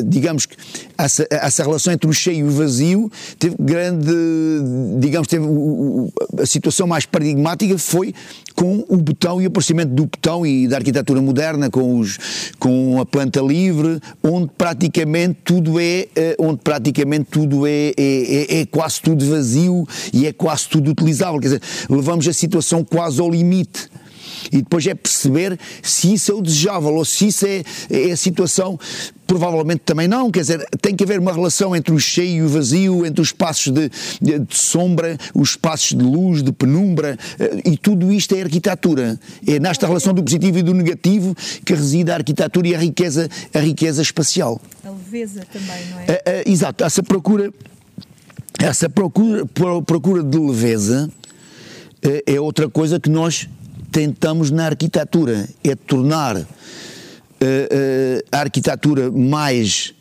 digamos 0.04 0.46
que 0.46 0.56
essa, 0.96 1.26
essa 1.30 1.62
relação 1.62 1.92
entre 1.92 2.08
o 2.08 2.12
cheio 2.12 2.46
e 2.46 2.48
o 2.48 2.50
vazio 2.50 3.10
teve 3.38 3.56
grande, 3.58 4.12
digamos, 4.98 5.28
teve 5.28 5.46
a 6.40 6.46
situação 6.46 6.86
mais 6.86 7.04
paradigmática 7.06 7.76
foi 7.78 8.14
com 8.54 8.84
o 8.88 8.96
botão 8.96 9.40
e 9.40 9.44
o 9.44 9.48
aparecimento 9.48 9.92
do 9.92 10.06
botão 10.06 10.46
e 10.46 10.68
da 10.68 10.76
arquitetura 10.76 11.20
moderna 11.20 11.70
com, 11.70 11.98
os, 11.98 12.18
com 12.58 13.00
a 13.00 13.06
planta 13.06 13.40
livre, 13.40 14.00
onde 14.22 14.50
praticamente 14.56 15.38
tudo 15.44 15.80
é, 15.80 16.08
eh, 16.14 16.36
onde 16.38 16.60
praticamente 16.62 17.26
tudo 17.30 17.66
é, 17.66 17.88
é, 17.88 17.94
é, 17.96 18.60
é 18.60 18.66
quase 18.66 19.00
tudo 19.00 19.24
vazio 19.26 19.86
e 20.12 20.26
é 20.26 20.32
quase 20.32 20.68
tudo 20.68 20.90
utilizável, 20.90 21.40
quer 21.40 21.48
dizer, 21.48 21.62
levamos 21.88 22.26
a 22.28 22.32
situação 22.32 22.84
quase 22.84 23.20
ao 23.20 23.30
limite 23.30 23.90
e 24.50 24.58
depois 24.58 24.86
é 24.86 24.94
perceber 24.94 25.58
se 25.82 26.12
isso 26.14 26.32
é 26.32 26.34
o 26.34 26.42
desejável 26.42 26.94
ou 26.94 27.04
se 27.04 27.28
isso 27.28 27.46
é, 27.46 27.62
é 27.90 28.12
a 28.12 28.16
situação 28.16 28.78
provavelmente 29.32 29.80
também 29.86 30.06
não, 30.06 30.30
quer 30.30 30.40
dizer, 30.40 30.68
tem 30.82 30.94
que 30.94 31.02
haver 31.02 31.18
uma 31.18 31.32
relação 31.32 31.74
entre 31.74 31.94
o 31.94 31.98
cheio 31.98 32.36
e 32.36 32.42
o 32.42 32.48
vazio, 32.50 33.06
entre 33.06 33.22
os 33.22 33.28
espaços 33.28 33.72
de, 33.72 33.90
de, 34.20 34.38
de 34.38 34.58
sombra, 34.58 35.16
os 35.34 35.50
espaços 35.50 35.96
de 35.96 36.04
luz, 36.04 36.42
de 36.42 36.52
penumbra, 36.52 37.18
eh, 37.38 37.62
e 37.64 37.78
tudo 37.78 38.12
isto 38.12 38.34
é 38.34 38.42
arquitetura. 38.42 39.18
É 39.46 39.58
nesta 39.58 39.86
relação 39.86 40.12
do 40.12 40.22
positivo 40.22 40.58
e 40.58 40.62
do 40.62 40.74
negativo 40.74 41.34
que 41.64 41.72
reside 41.72 42.10
a 42.10 42.16
arquitetura 42.16 42.68
e 42.68 42.74
a 42.74 42.78
riqueza, 42.78 43.26
a 43.54 43.58
riqueza 43.58 44.02
espacial. 44.02 44.60
A 44.84 44.90
leveza 44.90 45.46
também, 45.50 45.86
não 45.90 46.00
é? 46.00 46.02
Uh, 46.04 46.12
uh, 46.12 46.52
exato, 46.52 46.84
essa 46.84 47.02
procura, 47.02 47.50
essa 48.60 48.90
procura, 48.90 49.46
procura 49.86 50.22
de 50.22 50.38
leveza 50.38 51.10
é 52.26 52.40
outra 52.40 52.68
coisa 52.68 52.98
que 52.98 53.08
nós 53.08 53.48
tentamos 53.92 54.50
na 54.50 54.64
arquitetura, 54.64 55.46
é 55.62 55.74
tornar 55.74 56.36
uh, 56.36 56.42
uh, 56.42 56.46
a 58.32 58.38
arquitetura 58.38 59.10
mais 59.10 59.94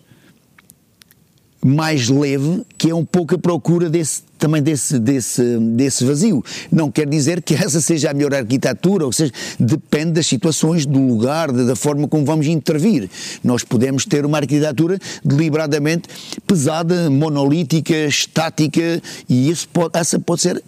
mais 1.63 2.09
leve, 2.09 2.63
que 2.77 2.89
é 2.89 2.95
um 2.95 3.05
pouco 3.05 3.35
a 3.35 3.37
procura 3.37 3.89
desse, 3.89 4.23
também 4.39 4.61
desse, 4.61 4.97
desse, 4.97 5.57
desse 5.59 6.03
vazio. 6.03 6.43
Não 6.71 6.89
quer 6.89 7.07
dizer 7.07 7.41
que 7.41 7.53
essa 7.53 7.79
seja 7.79 8.09
a 8.09 8.13
melhor 8.13 8.33
arquitetura, 8.33 9.05
ou 9.05 9.13
seja, 9.13 9.31
depende 9.59 10.13
das 10.13 10.25
situações, 10.25 10.85
do 10.85 10.99
lugar, 10.99 11.51
da 11.51 11.75
forma 11.75 12.07
como 12.07 12.25
vamos 12.25 12.47
intervir. 12.47 13.09
Nós 13.43 13.63
podemos 13.63 14.05
ter 14.05 14.25
uma 14.25 14.39
arquitetura 14.39 14.97
deliberadamente 15.23 16.09
pesada, 16.47 17.09
monolítica, 17.09 17.93
estática, 18.07 19.01
e 19.29 19.49
isso 19.49 19.69
pode, 19.69 19.97
essa 19.97 20.19
pode 20.19 20.41
ser 20.41 20.63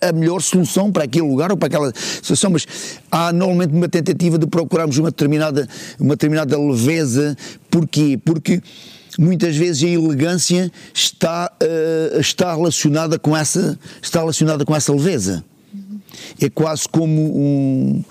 a, 0.00 0.08
a, 0.08 0.12
melhor 0.12 0.40
solução 0.40 0.90
para 0.90 1.04
aquele 1.04 1.26
lugar 1.26 1.50
ou 1.50 1.56
para 1.58 1.66
aquela 1.66 1.92
situação, 1.94 2.50
mas 2.50 2.66
há 3.10 3.32
normalmente 3.32 3.74
uma 3.74 3.88
tentativa 3.88 4.38
de 4.38 4.46
procurarmos 4.46 4.96
uma 4.96 5.10
determinada, 5.10 5.68
uma 6.00 6.14
determinada 6.14 6.58
leveza. 6.58 7.36
Porquê? 7.70 8.18
Porque 8.24 8.62
muitas 9.18 9.56
vezes 9.56 9.82
a 9.82 9.88
elegância 9.88 10.70
está, 10.94 11.52
uh, 11.60 12.20
está, 12.20 12.54
relacionada 12.54 13.18
com 13.18 13.36
essa, 13.36 13.76
está 14.00 14.20
relacionada 14.20 14.64
com 14.64 14.74
essa 14.74 14.92
leveza. 14.92 15.44
É 16.40 16.48
quase 16.48 16.88
como 16.88 17.20
um. 17.20 18.04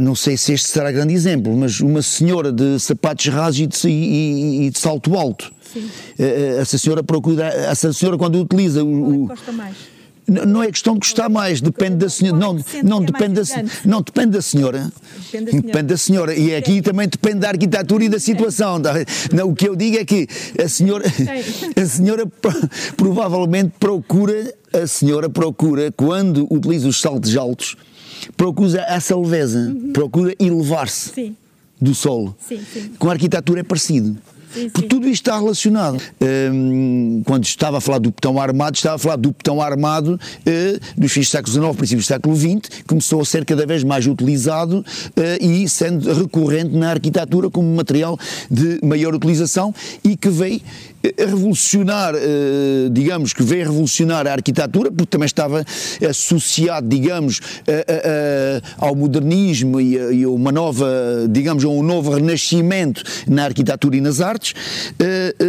Não 0.00 0.14
sei 0.14 0.36
se 0.36 0.52
este 0.52 0.68
será 0.68 0.92
grande 0.92 1.12
exemplo, 1.12 1.56
mas 1.56 1.80
uma 1.80 2.00
senhora 2.00 2.52
de 2.52 2.78
sapatos 2.78 3.26
rasos 3.26 3.58
e 3.60 3.66
de, 3.66 3.88
e, 3.88 4.66
e 4.66 4.70
de 4.70 4.78
salto 4.78 5.16
alto. 5.16 5.52
Sim. 5.72 5.90
Uh, 6.18 6.60
essa 6.60 6.78
senhora 6.78 7.02
procura, 7.02 7.48
essa 7.48 7.92
senhora 7.92 8.16
quando 8.16 8.40
utiliza 8.40 8.84
o, 8.84 9.24
o, 9.24 9.28
mais? 9.52 9.95
Não 10.28 10.62
é 10.62 10.70
questão 10.70 10.94
de 10.94 11.00
gostar 11.00 11.28
mais, 11.28 11.60
depende 11.60 11.96
da 11.96 12.08
senhora. 12.08 12.38
Não, 12.38 12.58
não, 12.82 13.00
depende 13.00 13.34
da, 13.34 13.44
não 13.84 14.02
depende 14.02 14.32
da 14.32 14.42
senhora. 14.42 14.92
Depende 15.32 15.82
da 15.82 15.96
senhora. 15.96 16.34
E 16.34 16.54
aqui 16.54 16.82
também 16.82 17.08
depende 17.08 17.38
da 17.38 17.48
arquitetura 17.48 18.04
e 18.04 18.08
da 18.08 18.18
situação. 18.18 18.80
Tá? 18.82 18.92
Não, 19.32 19.50
o 19.50 19.54
que 19.54 19.68
eu 19.68 19.76
digo 19.76 19.98
é 19.98 20.04
que 20.04 20.26
a 20.62 20.68
senhora, 20.68 21.04
a 21.80 21.86
senhora 21.86 22.26
provavelmente 22.96 23.72
procura, 23.78 24.52
a 24.72 24.86
senhora 24.86 25.28
procura, 25.28 25.92
quando 25.92 26.52
utiliza 26.52 26.88
os 26.88 27.00
saltos 27.00 27.36
altos, 27.36 27.76
procura 28.36 28.80
essa 28.88 29.16
leveza, 29.16 29.58
uhum. 29.58 29.92
procura 29.92 30.34
elevar-se 30.40 31.34
do 31.80 31.94
solo. 31.94 32.36
Sim, 32.40 32.60
sim. 32.72 32.92
Com 32.98 33.08
a 33.08 33.12
arquitetura 33.12 33.60
é 33.60 33.62
parecido. 33.62 34.16
Porque 34.72 34.88
tudo 34.88 35.08
isto 35.08 35.28
está 35.28 35.38
relacionado. 35.38 36.00
Um, 36.20 37.22
quando 37.24 37.44
estava 37.44 37.78
a 37.78 37.80
falar 37.80 37.98
do 37.98 38.10
botão 38.10 38.40
armado, 38.40 38.76
estava 38.76 38.96
a 38.96 38.98
falar 38.98 39.16
do 39.16 39.30
botão 39.30 39.60
armado 39.60 40.14
uh, 40.14 41.00
dos 41.00 41.12
fins 41.12 41.26
do 41.26 41.30
século 41.30 41.52
XIX, 41.52 41.76
princípios 41.76 42.04
do 42.06 42.08
século 42.08 42.36
XX, 42.36 42.82
começou 42.86 43.20
a 43.20 43.24
ser 43.24 43.44
cada 43.44 43.66
vez 43.66 43.84
mais 43.84 44.06
utilizado 44.06 44.78
uh, 44.78 45.44
e 45.44 45.68
sendo 45.68 46.12
recorrente 46.12 46.74
na 46.74 46.90
arquitetura 46.90 47.50
como 47.50 47.74
material 47.74 48.18
de 48.50 48.80
maior 48.82 49.14
utilização 49.14 49.74
e 50.02 50.16
que 50.16 50.28
veio 50.28 50.60
revolucionar, 51.18 52.14
eh, 52.14 52.88
digamos 52.90 53.32
que 53.32 53.42
veio 53.42 53.66
revolucionar 53.66 54.26
a 54.26 54.32
arquitetura, 54.32 54.90
porque 54.90 55.06
também 55.06 55.26
estava 55.26 55.64
associado, 56.08 56.88
digamos, 56.88 57.40
ao 58.78 58.94
modernismo 58.94 59.80
e 59.80 59.98
a, 59.98 60.12
e 60.12 60.26
uma 60.26 60.52
nova, 60.52 60.86
digamos, 61.28 61.64
a 61.64 61.68
um 61.68 61.82
novo 61.82 62.12
renascimento 62.12 63.02
na 63.28 63.44
arquitetura 63.44 63.96
e 63.96 64.00
nas 64.00 64.20
artes, 64.20 64.54
eh, 64.98 65.34
eh, 65.38 65.44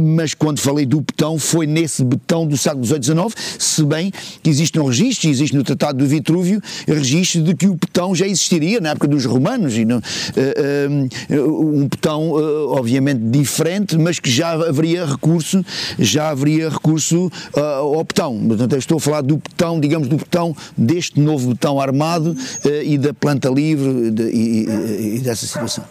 mas 0.00 0.34
quando 0.34 0.60
falei 0.60 0.86
do 0.86 1.00
betão, 1.00 1.38
foi 1.38 1.66
nesse 1.66 2.04
betão 2.04 2.46
do 2.46 2.56
século 2.56 2.84
XVIII 2.84 3.02
XIX, 3.02 3.34
se 3.58 3.84
bem 3.84 4.12
que 4.42 4.50
existe 4.50 4.78
um 4.78 4.86
registro, 4.86 5.28
existe 5.28 5.56
no 5.56 5.64
Tratado 5.64 5.98
do 5.98 6.06
Vitrúvio, 6.06 6.60
registro 6.86 7.42
de 7.42 7.54
que 7.54 7.66
o 7.66 7.74
betão 7.74 8.14
já 8.14 8.26
existiria 8.26 8.80
na 8.80 8.90
época 8.90 9.08
dos 9.08 9.24
romanos, 9.24 9.76
e 9.76 9.84
um 9.84 11.88
betão 11.88 12.30
obviamente 12.68 13.20
diferente, 13.20 13.98
mas 13.98 14.18
que 14.18 14.30
já 14.30 14.52
haveria 14.52 15.01
recurso, 15.06 15.64
já 15.98 16.30
haveria 16.30 16.68
recurso 16.68 17.26
uh, 17.56 17.60
ao 17.60 18.04
betão. 18.04 18.38
Portanto, 18.46 18.76
estou 18.76 18.96
a 18.98 19.00
falar 19.00 19.20
do 19.22 19.36
betão, 19.36 19.80
digamos, 19.80 20.08
do 20.08 20.16
betão, 20.16 20.56
deste 20.76 21.20
novo 21.20 21.50
betão 21.50 21.80
armado 21.80 22.32
uh, 22.32 22.68
e 22.84 22.98
da 22.98 23.12
planta 23.12 23.48
livre 23.48 24.10
de, 24.10 24.22
e, 24.24 24.66
e, 24.66 25.16
e, 25.16 25.18
dessa 25.20 25.46
situação. 25.46 25.84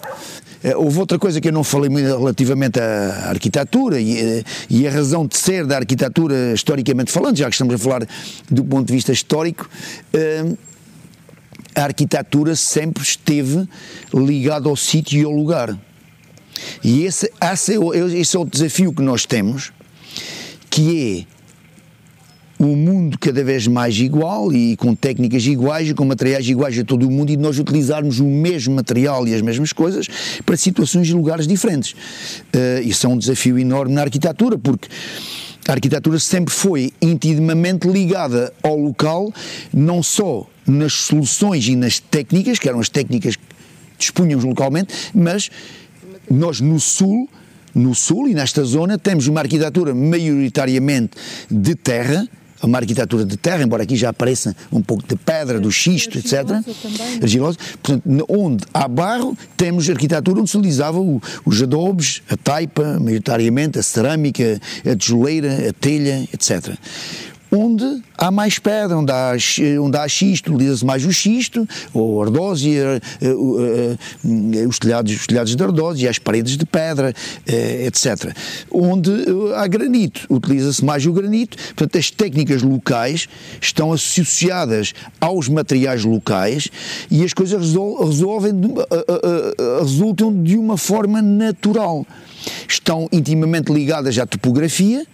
Uh, 0.63 0.77
houve 0.77 0.99
outra 0.99 1.17
coisa 1.17 1.41
que 1.41 1.47
eu 1.47 1.53
não 1.53 1.63
falei 1.63 1.89
relativamente 1.89 2.79
à 2.79 3.29
arquitetura 3.29 3.99
e, 3.99 4.43
e, 4.69 4.87
a 4.87 4.91
razão 4.91 5.25
de 5.25 5.37
ser 5.37 5.65
da 5.65 5.77
arquitetura 5.77 6.53
historicamente 6.53 7.11
falando, 7.11 7.37
já 7.37 7.45
que 7.45 7.53
estamos 7.53 7.73
a 7.75 7.77
falar 7.77 8.07
do 8.49 8.63
ponto 8.63 8.87
de 8.87 8.93
vista 8.93 9.11
histórico, 9.11 9.69
a 11.75 11.83
arquitetura 11.83 12.55
sempre 12.55 13.03
esteve 13.03 13.67
ligada 14.13 14.69
ao 14.69 14.75
sítio 14.75 15.19
e 15.19 15.23
ao 15.23 15.31
lugar. 15.31 15.77
E 16.83 17.05
esse, 17.05 17.27
é, 17.27 17.53
esse 18.17 18.35
é 18.35 18.39
o 18.39 18.45
desafio 18.45 18.93
que 18.93 19.01
nós 19.01 19.25
temos, 19.25 19.71
que 20.69 21.27
é 21.27 21.41
o 22.63 22.75
mundo 22.75 23.17
cada 23.17 23.43
vez 23.43 23.65
mais 23.65 23.97
igual 23.97 24.53
e 24.53 24.77
com 24.77 24.93
técnicas 24.93 25.43
iguais 25.47 25.89
e 25.89 25.95
com 25.95 26.05
materiais 26.05 26.47
iguais 26.47 26.77
a 26.77 26.83
todo 26.83 27.07
o 27.07 27.11
mundo 27.11 27.31
e 27.31 27.37
nós 27.37 27.57
utilizarmos 27.57 28.19
o 28.19 28.25
mesmo 28.25 28.75
material 28.75 29.27
e 29.27 29.33
as 29.33 29.41
mesmas 29.41 29.73
coisas 29.73 30.07
para 30.45 30.55
situações 30.55 31.07
e 31.07 31.13
lugares 31.13 31.47
diferentes. 31.47 31.93
Uh, 31.93 32.81
isso 32.83 33.07
é 33.07 33.09
um 33.09 33.17
desafio 33.17 33.57
enorme 33.57 33.95
na 33.95 34.01
arquitetura, 34.01 34.59
porque 34.59 34.87
a 35.67 35.71
arquitetura 35.71 36.19
sempre 36.19 36.53
foi 36.53 36.93
intimamente 37.01 37.87
ligada 37.87 38.53
ao 38.61 38.77
local, 38.77 39.33
não 39.73 40.03
só 40.03 40.45
nas 40.67 40.93
soluções 40.93 41.67
e 41.67 41.75
nas 41.75 41.99
técnicas, 41.99 42.59
que 42.59 42.69
eram 42.69 42.79
as 42.79 42.89
técnicas 42.89 43.35
que 43.35 43.43
dispunhamos 43.97 44.45
localmente, 44.45 44.93
mas 45.15 45.49
nós 46.31 46.61
no 46.61 46.79
Sul, 46.79 47.29
no 47.73 47.95
Sul 47.95 48.27
e 48.27 48.33
nesta 48.33 48.63
zona, 48.63 48.97
temos 48.97 49.27
uma 49.27 49.39
arquitetura 49.39 49.93
maioritariamente 49.93 51.11
de 51.49 51.75
terra, 51.75 52.27
uma 52.63 52.77
arquitetura 52.77 53.25
de 53.25 53.37
terra, 53.37 53.63
embora 53.63 53.83
aqui 53.83 53.95
já 53.95 54.09
apareça 54.09 54.55
um 54.71 54.81
pouco 54.81 55.03
de 55.07 55.15
pedra, 55.15 55.59
do 55.59 55.71
xisto, 55.71 56.17
etc. 56.17 56.33
Argilosa. 57.21 57.57
Portanto, 57.81 58.03
onde 58.29 58.63
há 58.73 58.87
barro, 58.87 59.35
temos 59.57 59.89
arquitetura 59.89 60.41
onde 60.41 60.49
se 60.49 60.57
utilizava 60.57 60.99
os 61.45 61.61
adobes, 61.61 62.21
a 62.29 62.37
taipa, 62.37 62.99
maioritariamente, 62.99 63.79
a 63.79 63.83
cerâmica, 63.83 64.59
a 64.85 64.95
tijoleira, 64.95 65.69
a 65.69 65.73
telha, 65.73 66.27
etc. 66.33 66.77
onde 67.51 68.01
há 68.17 68.31
mais 68.31 68.57
pedra, 68.57 68.97
onde 68.97 69.11
há, 69.11 69.33
onde 69.81 69.97
há 69.97 70.07
xisto, 70.07 70.53
utiliza-se 70.53 70.85
mais 70.85 71.05
o 71.05 71.11
xisto, 71.11 71.67
ou 71.93 72.23
ardósia, 72.23 73.01
eh, 73.21 73.27
eh, 73.27 73.97
eh, 74.55 74.67
os 74.67 74.79
telhados, 74.79 75.13
os 75.13 75.27
telhados 75.27 75.55
de 75.55 75.61
ardósia, 75.61 76.09
as 76.09 76.17
paredes 76.17 76.55
de 76.55 76.65
pedra, 76.65 77.13
etc. 77.45 78.33
Onde 78.71 79.11
há 79.55 79.67
granito, 79.67 80.25
utiliza-se 80.29 80.83
mais 80.85 81.05
o 81.05 81.11
granito, 81.11 81.57
portanto 81.57 81.97
as 81.97 82.09
técnicas 82.09 82.61
locais 82.61 83.27
estão 83.59 83.91
associadas 83.91 84.93
aos 85.19 85.49
materiais 85.49 86.05
locais 86.05 86.69
e 87.09 87.23
as 87.23 87.33
coisas 87.33 87.59
resolvem, 87.59 88.53
resultam 89.79 90.41
de 90.41 90.57
uma 90.57 90.77
forma 90.77 91.21
natural. 91.21 92.05
Estão 92.67 93.09
intimamente 93.11 93.71
ligadas 93.71 94.17
à 94.17 94.25
topografia, 94.25 95.05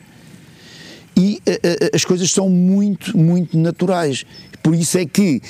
e 1.17 1.41
uh, 1.47 1.95
as 1.95 2.06
coisas 2.06 2.30
são 2.30 2.47
muito, 2.47 3.17
muito 3.17 3.58
naturais. 3.58 4.23
Por 4.62 4.75
isso 4.75 4.99
é 4.99 5.06
que 5.06 5.41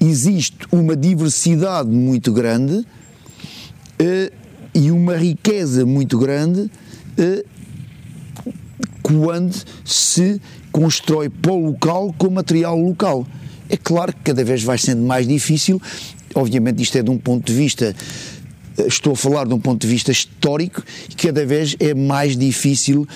existe 0.00 0.66
uma 0.72 0.96
diversidade 0.96 1.88
muito 1.88 2.32
grande 2.32 2.74
uh, 2.74 4.32
e 4.74 4.90
uma 4.90 5.16
riqueza 5.16 5.86
muito 5.86 6.18
grande 6.18 6.62
uh, 6.62 7.44
quando 9.00 9.54
se 9.84 10.40
constrói 10.72 11.28
para 11.28 11.52
o 11.52 11.66
local 11.66 12.12
com 12.18 12.28
material 12.28 12.76
local. 12.76 13.24
É 13.68 13.76
claro 13.76 14.12
que 14.12 14.20
cada 14.24 14.42
vez 14.42 14.64
vai 14.64 14.76
sendo 14.76 15.02
mais 15.02 15.26
difícil, 15.28 15.80
obviamente 16.34 16.82
isto 16.82 16.98
é 16.98 17.02
de 17.02 17.10
um 17.10 17.18
ponto 17.18 17.46
de 17.46 17.54
vista 17.54 17.94
estou 18.78 19.12
a 19.12 19.16
falar 19.16 19.46
de 19.46 19.54
um 19.54 19.58
ponto 19.58 19.80
de 19.80 19.86
vista 19.86 20.10
histórico 20.10 20.82
e 21.10 21.14
cada 21.14 21.44
vez 21.44 21.76
é 21.78 21.94
mais 21.94 22.36
difícil, 22.36 23.06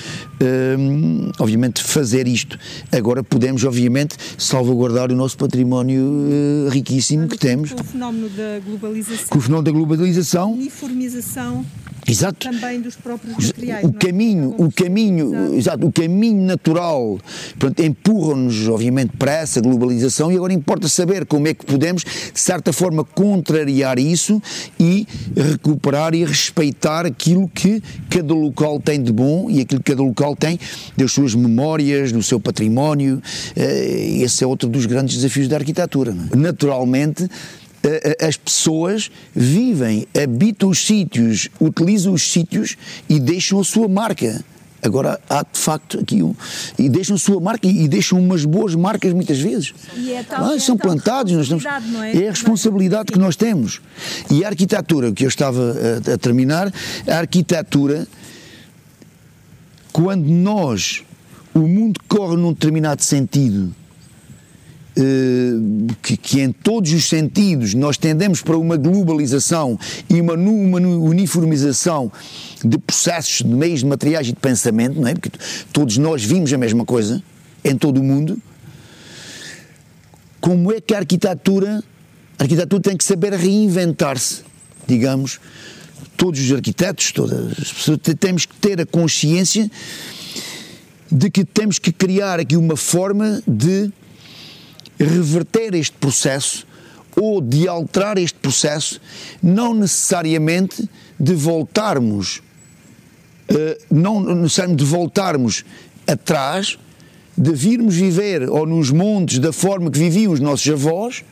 hum, 0.79 1.31
obviamente, 1.39 1.83
fazer 1.83 2.27
isto. 2.29 2.59
Agora 2.93 3.23
podemos, 3.23 3.65
obviamente, 3.65 4.17
salvaguardar 4.39 5.11
o 5.11 5.17
nosso 5.17 5.37
património 5.37 6.03
uh, 6.03 6.69
riquíssimo 6.71 7.29
que 7.29 7.39
temos. 7.39 7.73
Com 7.73 7.81
o 7.81 7.85
fenómeno 7.85 8.29
da 8.31 8.61
globalização. 8.65 9.27
Com 9.29 9.39
o 9.39 9.41
fenómeno 9.41 9.65
da 9.65 9.71
globalização. 9.71 10.53
Uniformização 10.53 11.65
Exato. 12.09 12.49
também 12.49 12.81
dos 12.81 12.95
próprios 12.95 13.35
materiais. 13.37 13.85
O 13.85 13.89
é? 13.89 13.93
caminho, 13.93 14.55
o 14.59 14.71
caminho, 14.71 15.35
exato. 15.35 15.55
exato. 15.55 15.87
o 15.87 15.93
caminho 15.93 16.43
natural, 16.43 17.19
empurra-nos, 17.79 18.69
obviamente, 18.69 19.13
para 19.19 19.33
essa 19.33 19.61
globalização 19.61 20.31
e 20.31 20.37
agora 20.37 20.53
importa 20.53 20.89
saber 20.89 21.27
como 21.27 21.49
é 21.49 21.55
que 21.55 21.67
podemos, 21.67 22.05
de 22.05 22.41
certa 22.41 22.73
forma, 22.73 23.05
contrariar 23.05 23.99
isso 23.99 24.41
e 24.79 25.07
recuperar 25.35 26.15
e 26.15 26.25
respeitar 26.25 27.05
aquilo 27.07 27.49
que 27.49 27.83
cada 28.09 28.35
local 28.35 28.81
tem 28.81 29.03
de 29.03 29.13
bom 29.13 29.51
e 29.51 29.61
aquilo 29.61 29.83
que 29.83 29.93
cada 29.93 30.03
local 30.03 30.37
tem 30.37 30.59
das 30.97 31.13
suas 31.13 31.35
memórias, 31.35 32.13
do 32.13 32.23
seu 32.23 32.39
património. 32.39 33.21
Eh, 33.57 34.19
esse 34.21 34.45
é 34.45 34.47
outro 34.47 34.69
dos 34.69 34.87
grandes 34.87 35.17
desafios 35.17 35.49
da 35.49 35.57
arquitetura. 35.57 36.15
É? 36.33 36.37
Naturalmente, 36.37 37.29
as 38.21 38.37
pessoas 38.37 39.11
vivem, 39.35 40.07
habitam 40.17 40.69
os 40.69 40.87
sítios, 40.87 41.49
utilizam 41.61 42.13
os 42.13 42.31
sítios 42.31 42.77
e 43.09 43.19
deixam 43.19 43.61
a 43.61 43.65
sua 43.65 43.89
marca. 43.89 44.45
Agora 44.83 45.19
há 45.29 45.43
de 45.43 45.59
facto 45.59 45.99
aqui 45.99 46.23
um. 46.23 46.35
E 46.79 46.89
deixam 46.89 47.17
a 47.17 47.19
sua 47.19 47.41
marca 47.41 47.67
e, 47.67 47.89
deixam 47.89 48.21
umas 48.21 48.45
boas 48.45 48.75
marcas 48.75 49.13
muitas 49.13 49.39
vezes. 49.39 49.75
E 49.97 50.13
é 50.13 50.23
tal, 50.23 50.45
ah, 50.45 50.61
são 50.61 50.77
é 50.77 50.79
plantados, 50.79 51.33
nós 51.33 51.43
estamos, 51.51 51.65
é? 52.03 52.25
é? 52.25 52.29
a 52.29 52.31
responsabilidade 52.31 53.13
que 53.13 53.19
nós 53.19 53.35
temos. 53.35 53.81
E 54.31 54.45
a 54.45 54.49
arquitetura, 54.49 55.11
que 55.13 55.25
eu 55.25 55.29
estava 55.29 55.75
a, 56.09 56.15
a 56.15 56.19
terminar, 56.19 56.73
a 57.09 57.19
arquitetura, 57.19 58.07
quando 59.93 60.27
nós, 60.27 61.03
o 61.53 61.61
mundo 61.61 62.01
corre 62.07 62.37
num 62.37 62.53
determinado 62.53 63.03
sentido 63.03 63.75
eh, 63.75 63.86
que, 66.03 66.17
que, 66.17 66.41
em 66.41 66.51
todos 66.51 66.93
os 66.93 67.07
sentidos 67.07 67.75
nós 67.75 67.99
tendemos 67.99 68.41
para 68.41 68.57
uma 68.57 68.77
globalização 68.77 69.79
e 70.09 70.21
uma, 70.21 70.35
uma 70.35 70.79
uniformização 70.79 72.11
de 72.65 72.79
processos, 72.79 73.47
de 73.47 73.55
meios, 73.55 73.81
de 73.81 73.87
materiais 73.87 74.29
e 74.29 74.33
de 74.33 74.41
pensamento, 74.41 74.99
não 74.99 75.09
é? 75.09 75.15
Porque 75.15 75.31
todos 75.73 75.99
nós 75.99 76.25
vimos 76.25 76.51
a 76.53 76.59
mesma 76.59 76.85
coisa 76.85 77.23
em 77.63 77.77
todo 77.77 78.01
o 78.01 78.03
mundo. 78.03 78.41
Como 80.41 80.73
é 80.73 80.81
que 80.81 80.95
a 80.95 80.99
arquitetura, 80.99 81.83
a 82.39 82.43
arquitetura 82.43 82.81
tem 82.81 82.97
que 82.97 83.05
saber 83.05 83.35
reinventar-se, 83.35 84.43
digamos, 84.87 85.39
todos 86.17 86.41
os 86.41 86.53
arquitetos, 86.53 87.13
todas 87.13 87.59
as 87.59 87.73
pessoas, 87.73 87.99
temos 88.19 88.47
que 88.47 88.55
ter 88.57 88.81
a 88.81 88.87
consciência 88.87 89.71
de 91.13 91.31
que 91.31 91.45
temos 91.45 91.79
que 91.79 91.93
criar 91.93 92.41
aqui 92.41 92.57
uma 92.57 92.77
forma 92.77 93.43
de 93.47 93.93
reverter 94.99 95.75
este 95.75 95.97
processo 95.97 96.67
ou 97.17 97.41
de 97.41 97.67
alterar 97.67 98.19
este 98.19 98.39
processo, 98.39 99.01
não 99.43 99.75
necessariamente 99.75 100.89
de 101.19 101.35
voltarmos, 101.35 102.43
uh, 103.51 103.95
não 103.95 104.21
necessariamente 104.35 104.85
de 104.85 104.91
voltarmos 104.91 105.65
atrás, 106.07 106.79
de 107.37 107.53
virmos 107.53 107.95
viver 107.95 108.49
ou 108.49 108.67
nos 108.67 108.91
montes 108.91 109.39
da 109.39 109.53
forma 109.53 109.91
que 109.91 109.99
viviam 109.99 110.33
os 110.33 110.41
nossos 110.41 110.69
avós, 110.71 111.25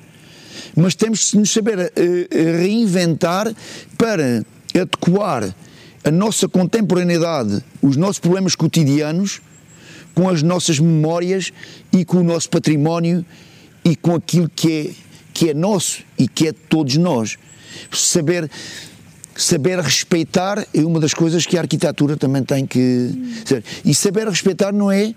mas 0.75 0.95
temos 0.95 1.31
de 1.31 1.39
nos 1.39 1.51
saber 1.51 1.79
uh, 1.79 2.59
reinventar 2.59 3.55
para 3.99 4.45
adequar 4.75 5.55
a 6.03 6.11
nossa 6.11 6.49
contemporaneidade, 6.49 7.63
os 7.81 7.97
nossos 7.97 8.19
problemas 8.19 8.55
cotidianos, 8.55 9.41
com 10.15 10.29
as 10.29 10.43
nossas 10.43 10.79
memórias 10.79 11.53
e 11.93 12.05
com 12.05 12.19
o 12.19 12.23
nosso 12.23 12.49
património 12.49 13.25
e 13.85 13.95
com 13.95 14.15
aquilo 14.15 14.49
que 14.49 14.73
é, 14.73 14.91
que 15.33 15.51
é 15.51 15.55
nosso 15.55 16.03
e 16.19 16.27
que 16.27 16.49
é 16.49 16.53
de 16.53 16.59
todos 16.59 16.97
nós. 16.97 17.37
Saber, 17.93 18.51
saber 19.37 19.81
respeitar 19.81 20.67
é 20.73 20.81
uma 20.81 21.01
das 21.01 21.13
coisas 21.13 21.45
que 21.45 21.57
a 21.59 21.61
arquitetura 21.61 22.17
também 22.17 22.43
tem 22.43 22.67
que. 22.67 23.11
E 23.85 23.95
saber 23.95 24.29
respeitar 24.29 24.73
não 24.73 24.91
é 24.91 25.15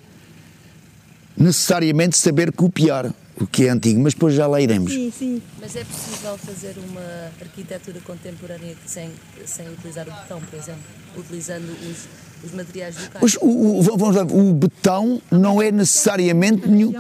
necessariamente 1.38 2.18
saber 2.18 2.52
copiar 2.52 3.14
o 3.40 3.46
que 3.46 3.68
é 3.68 3.70
antigo, 3.70 4.00
mas 4.02 4.14
depois 4.14 4.34
já 4.34 4.48
lá 4.48 4.60
iremos. 4.60 4.92
Sim, 4.92 5.14
sim. 5.16 5.42
Mas 5.62 5.76
é 5.76 5.84
possível 5.84 6.38
fazer 6.40 6.76
uma 6.90 7.32
arquitetura 7.40 8.00
contemporânea 8.02 8.76
sem, 8.86 9.12
sem 9.46 9.70
utilizar 9.70 10.08
o 10.08 10.12
botão, 10.12 10.42
por 10.42 10.58
exemplo? 10.58 10.82
Utilizando 11.16 11.70
os 11.88 12.08
os 12.44 12.52
materiais 12.52 12.96
locais. 13.02 13.38
o, 13.42 13.80
o, 13.80 13.82
vamos 13.82 14.16
lá, 14.16 14.24
o 14.24 14.54
betão 14.54 15.22
não 15.32 15.62
é 15.62 15.72
necessariamente 15.72 16.68
nenhum. 16.68 16.94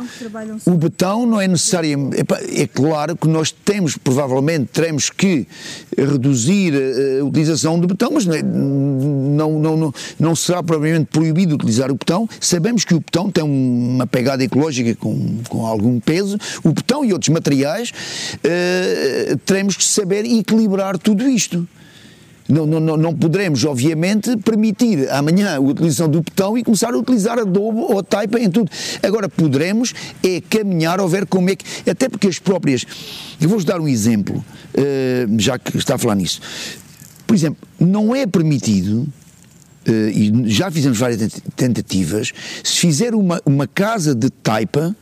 O 0.65 0.71
betão 0.71 1.25
não 1.25 1.39
é 1.39 1.47
necessariamente. 1.47 2.17
É 2.55 2.67
claro 2.67 3.15
que 3.15 3.27
nós 3.27 3.51
temos, 3.51 3.97
provavelmente, 3.97 4.69
teremos 4.73 5.09
que 5.09 5.47
reduzir 5.97 6.73
a, 6.73 7.21
a 7.21 7.25
utilização 7.25 7.79
do 7.79 7.87
betão, 7.87 8.11
mas 8.11 8.25
não, 8.25 8.33
é, 8.35 8.41
não, 8.41 9.59
não, 9.59 9.77
não, 9.77 9.93
não 10.19 10.35
será 10.35 10.63
provavelmente 10.63 11.07
proibido 11.11 11.55
utilizar 11.55 11.91
o 11.91 11.95
betão. 11.95 12.27
Sabemos 12.39 12.83
que 12.83 12.93
o 12.93 12.99
betão 12.99 13.29
tem 13.29 13.43
uma 13.43 14.07
pegada 14.07 14.43
ecológica 14.43 14.95
com, 14.95 15.37
com 15.49 15.65
algum 15.65 15.99
peso. 15.99 16.37
O 16.63 16.71
betão 16.71 17.05
e 17.05 17.13
outros 17.13 17.29
materiais, 17.29 17.91
uh, 17.91 19.37
teremos 19.45 19.75
que 19.75 19.83
saber 19.83 20.25
equilibrar 20.25 20.97
tudo 20.97 21.27
isto. 21.29 21.67
Não, 22.47 22.65
não, 22.65 22.95
não 22.95 23.13
poderemos, 23.13 23.65
obviamente, 23.65 24.37
permitir 24.37 25.09
amanhã 25.11 25.55
a 25.55 25.59
utilização 25.59 26.07
do 26.07 26.21
betão 26.21 26.57
e 26.57 26.63
começar 26.63 26.93
a 26.93 26.97
utilizar 26.97 27.37
adobo 27.37 27.93
ou 27.93 28.01
taipa 28.01 28.39
em 28.39 28.49
tudo. 28.49 28.71
Agora, 29.03 29.27
poderemos 29.27 29.93
é 30.23 30.41
caminhar 30.41 31.01
ou 31.01 31.09
ver 31.09 31.25
como 31.25 31.49
é 31.49 31.55
que. 31.55 31.65
Até 31.89 32.07
porque 32.07 32.27
as 32.27 32.39
próprias. 32.39 32.85
Eu 33.39 33.49
vou-vos 33.49 33.65
dar 33.65 33.81
um 33.81 33.87
exemplo, 33.87 34.43
eh, 34.73 35.27
já 35.37 35.59
que 35.59 35.77
está 35.77 35.95
a 35.95 35.97
falar 35.97 36.15
nisso. 36.15 36.39
Por 37.25 37.35
exemplo, 37.35 37.67
não 37.79 38.15
é 38.15 38.25
permitido 38.25 39.07
Uh, 39.87 40.09
e 40.09 40.49
já 40.51 40.69
fizemos 40.69 40.97
várias 40.97 41.39
tentativas, 41.55 42.33
se 42.61 42.77
fizer 42.77 43.15
uma, 43.15 43.41
uma 43.45 43.65
casa 43.65 44.13
de 44.13 44.29
taipa, 44.29 44.93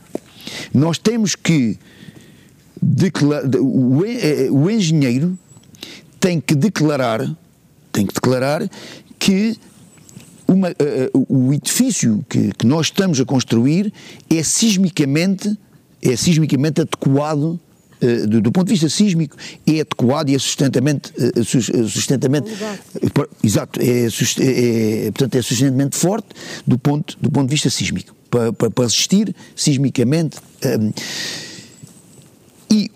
nós 0.72 1.00
temos 1.00 1.36
que 1.36 1.80
declarar, 2.80 3.46
eh, 3.46 4.48
o 4.52 4.70
engenheiro 4.70 5.36
tem 6.26 6.42
que 6.42 6.56
declarar, 6.56 7.22
tem 7.92 8.04
que 8.04 8.16
declarar 8.16 8.68
que 9.20 9.56
uma, 10.48 10.70
uh, 10.70 11.26
o 11.30 11.54
edifício 11.54 12.26
que, 12.28 12.52
que, 12.52 12.66
nós 12.66 12.88
estamos 12.88 13.20
a 13.20 13.26
construir 13.26 13.94
é 14.28 14.42
sismicamente, 14.42 15.56
é 16.02 16.16
sismicamente 16.16 16.82
adequado 16.82 17.60
uh, 18.02 18.28
do, 18.28 18.42
do, 18.42 18.52
ponto 18.52 18.66
de 18.66 18.74
vista 18.74 18.90
sísmico, 18.90 19.38
é 19.68 19.82
adequado 19.82 20.30
e 20.30 20.36
é 20.36 20.40
sustentamente, 20.40 21.14
sustentamente 21.88 22.50
exato, 23.44 23.80
é, 23.80 24.08
é, 24.08 25.12
portanto 25.12 25.36
é 25.36 25.42
sustentamento 25.44 25.96
forte 25.96 26.30
do 26.66 26.80
ponto, 26.80 27.16
do 27.22 27.30
ponto 27.30 27.48
de 27.48 27.54
vista 27.54 27.70
sísmico, 27.70 28.16
para, 28.32 28.52
para, 28.52 28.72
para 28.72 28.86
resistir 28.86 29.36
sismicamente. 29.56 30.40
e 32.72 32.90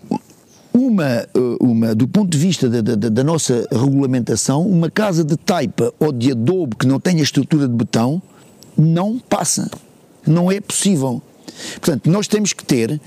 uma, 0.86 1.04
eh, 1.04 1.28
uma, 1.60 1.94
do 1.94 2.08
ponto 2.08 2.30
de 2.30 2.38
vista 2.38 2.68
da, 2.68 2.80
da, 2.80 3.08
da, 3.08 3.24
nossa 3.24 3.68
regulamentação, 3.70 4.66
uma 4.66 4.90
casa 4.90 5.22
de 5.22 5.36
taipa 5.36 5.92
ou 5.98 6.12
de 6.12 6.32
adobe 6.32 6.76
que 6.76 6.86
não 6.86 6.98
tenha 6.98 7.22
estrutura 7.22 7.68
de 7.68 7.74
betão 7.74 8.22
não 8.76 9.18
passa. 9.18 9.70
Não 10.26 10.50
é 10.50 10.60
possível. 10.60 11.22
Portanto, 11.72 12.10
nós 12.10 12.26
temos 12.26 12.52
que 12.52 12.64
ter 12.64 13.00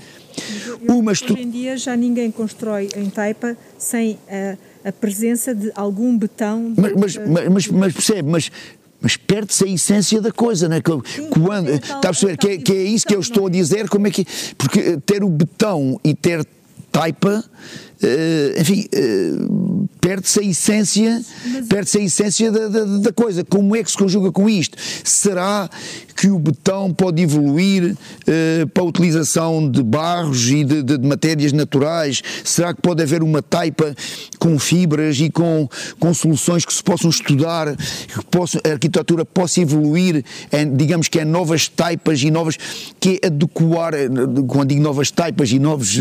uma 0.88 1.12
estrutura. 1.12 1.40
Hoje 1.40 1.48
em 1.48 1.50
dia 1.50 1.76
já 1.76 1.96
ninguém 1.96 2.30
constrói 2.30 2.88
em 2.96 3.08
taipa 3.08 3.56
sem 3.78 4.18
a, 4.28 4.88
a 4.88 4.92
presença 4.92 5.54
de 5.54 5.72
algum 5.74 6.16
betão. 6.16 6.72
De, 6.72 6.80
mas, 6.80 7.16
mas, 7.16 7.48
mas, 7.48 7.68
mas, 7.68 7.92
percebe, 7.92 8.30
mas 8.30 8.50
mas 9.04 9.18
perde-se 9.18 9.64
a 9.64 9.68
essência 9.68 10.18
da 10.18 10.32
coisa, 10.32 10.66
né? 10.66 10.76
Sim, 11.04 11.28
Quando, 11.28 11.68
é 11.68 11.74
está 11.74 11.98
a 11.98 12.00
perceber? 12.00 12.38
Que, 12.38 12.48
é, 12.48 12.56
que 12.56 12.72
é 12.72 12.82
isso 12.84 13.06
que 13.06 13.14
eu 13.14 13.20
estou 13.20 13.48
a 13.48 13.50
dizer, 13.50 13.86
como 13.86 14.06
é 14.06 14.10
que. 14.10 14.26
Porque 14.56 14.96
ter 15.04 15.22
o 15.22 15.28
betão 15.28 16.00
e 16.02 16.14
ter 16.14 16.42
taipa 16.94 17.34
Uh, 18.02 18.60
enfim, 18.60 18.86
uh, 18.92 19.88
perde-se 20.00 20.40
a 20.40 20.42
essência, 20.42 21.22
perde-se 21.68 21.98
a 21.98 22.02
essência 22.02 22.52
da, 22.52 22.68
da, 22.68 22.84
da, 22.84 23.12
coisa. 23.12 23.44
Como 23.44 23.74
é 23.76 23.82
que 23.82 23.90
se 23.90 23.96
conjuga 23.96 24.32
com 24.32 24.48
isto? 24.48 24.76
Será 25.04 25.70
que 26.16 26.28
o 26.28 26.38
betão 26.38 26.92
pode 26.92 27.22
evoluir 27.22 27.92
uh, 27.92 28.68
para 28.68 28.82
a 28.82 28.86
utilização 28.86 29.70
de 29.70 29.82
barros 29.82 30.50
e 30.50 30.64
de, 30.64 30.82
de, 30.82 30.98
de, 30.98 31.08
matérias 31.08 31.52
naturais? 31.52 32.20
Será 32.44 32.74
que 32.74 32.82
pode 32.82 33.02
haver 33.02 33.22
uma 33.22 33.40
taipa 33.40 33.94
com 34.38 34.58
fibras 34.58 35.18
e 35.20 35.30
com, 35.30 35.68
com 35.98 36.12
soluções 36.12 36.64
que 36.64 36.74
se 36.74 36.82
possam 36.82 37.08
estudar, 37.08 37.74
que 37.76 38.24
possa, 38.30 38.60
a 38.64 38.72
arquitetura 38.72 39.24
possa 39.24 39.60
evoluir, 39.60 40.24
em, 40.52 40.76
digamos 40.76 41.08
que 41.08 41.20
em 41.20 41.24
novas 41.24 41.68
taipas 41.68 42.20
e 42.22 42.30
novas, 42.30 42.58
que 42.98 43.20
é 43.22 43.28
adequar, 43.28 43.92
quando 44.48 44.68
digo 44.68 44.82
novas 44.82 45.10
taipas 45.10 45.50
e 45.50 45.58
novos, 45.58 45.96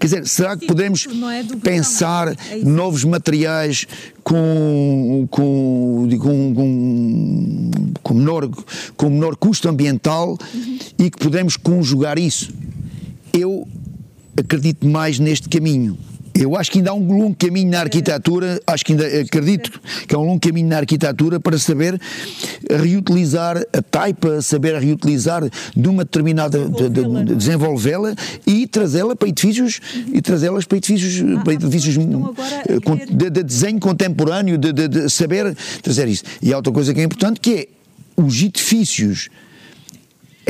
quer 0.00 0.06
dizer, 0.06 0.26
será 0.26 0.56
que 0.56 0.66
podemos 0.66 1.06
é 1.28 1.42
pensar 1.62 2.28
é 2.28 2.56
novos 2.64 3.04
materiais 3.04 3.86
com, 4.22 5.26
com, 5.30 6.08
com, 6.20 6.54
com, 6.54 7.70
com, 8.02 8.14
menor, 8.14 8.48
com 8.96 9.10
menor 9.10 9.36
custo 9.36 9.68
ambiental 9.68 10.38
uhum. 10.54 10.78
e 10.98 11.10
que 11.10 11.18
podemos 11.18 11.56
conjugar 11.56 12.18
isso. 12.18 12.52
Eu 13.32 13.66
acredito 14.38 14.86
mais 14.86 15.18
neste 15.18 15.48
caminho. 15.48 15.98
Eu 16.34 16.56
acho 16.56 16.70
que 16.70 16.78
ainda 16.78 16.90
há 16.90 16.94
um 16.94 17.06
longo 17.06 17.34
caminho 17.34 17.70
na 17.70 17.80
arquitetura, 17.80 18.60
acho 18.66 18.84
que 18.84 18.92
ainda 18.92 19.06
acredito 19.20 19.80
que 20.06 20.14
há 20.14 20.18
um 20.18 20.24
longo 20.24 20.40
caminho 20.40 20.68
na 20.68 20.78
arquitetura 20.78 21.40
para 21.40 21.58
saber 21.58 22.00
reutilizar 22.70 23.58
a 23.72 23.82
taipa, 23.82 24.40
saber 24.40 24.78
reutilizar 24.78 25.42
de 25.76 25.88
uma 25.88 26.04
determinada, 26.04 26.68
de, 26.68 26.88
de, 26.88 27.34
desenvolvê-la 27.34 28.14
e 28.46 28.66
trazê-la 28.66 29.16
para 29.16 29.28
edifícios 29.28 29.80
e 30.12 30.22
trazê-las 30.22 30.64
para 30.64 30.78
edifícios, 30.78 31.22
ah, 31.36 31.42
para 31.42 31.54
edifícios 31.54 31.96
então 31.96 32.34
de, 33.10 33.30
de, 33.30 33.42
desenho 33.42 33.80
contemporâneo, 33.80 34.56
de, 34.56 34.72
de 34.72 35.10
saber 35.10 35.56
trazer 35.82 36.08
isso. 36.08 36.24
E 36.40 36.52
há 36.52 36.56
outra 36.56 36.72
coisa 36.72 36.94
que 36.94 37.00
é 37.00 37.04
importante 37.04 37.40
que 37.40 37.54
é 37.54 37.68
os 38.16 38.42
edifícios 38.42 39.28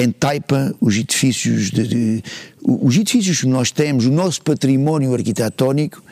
em 0.02 0.10
Taipa, 0.10 0.74
os 0.80 0.96
edifícios, 0.96 1.70
de, 1.70 1.86
de, 1.86 2.22
os 2.62 2.96
edifícios 2.96 3.40
que 3.40 3.46
nós 3.46 3.70
temos, 3.70 4.06
o 4.06 4.10
nosso 4.10 4.40
património 4.42 5.14
arquitetónico, 5.14 6.02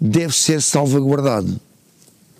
deve 0.00 0.34
ser 0.34 0.62
salvaguardado. 0.62 1.60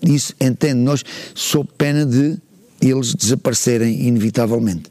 Isso 0.02 0.34
entende 0.40 0.80
nós, 0.80 1.04
sob 1.34 1.68
pena 1.76 2.06
de 2.06 2.38
eles 2.80 3.14
desaparecerem 3.14 4.06
inevitavelmente. 4.06 4.90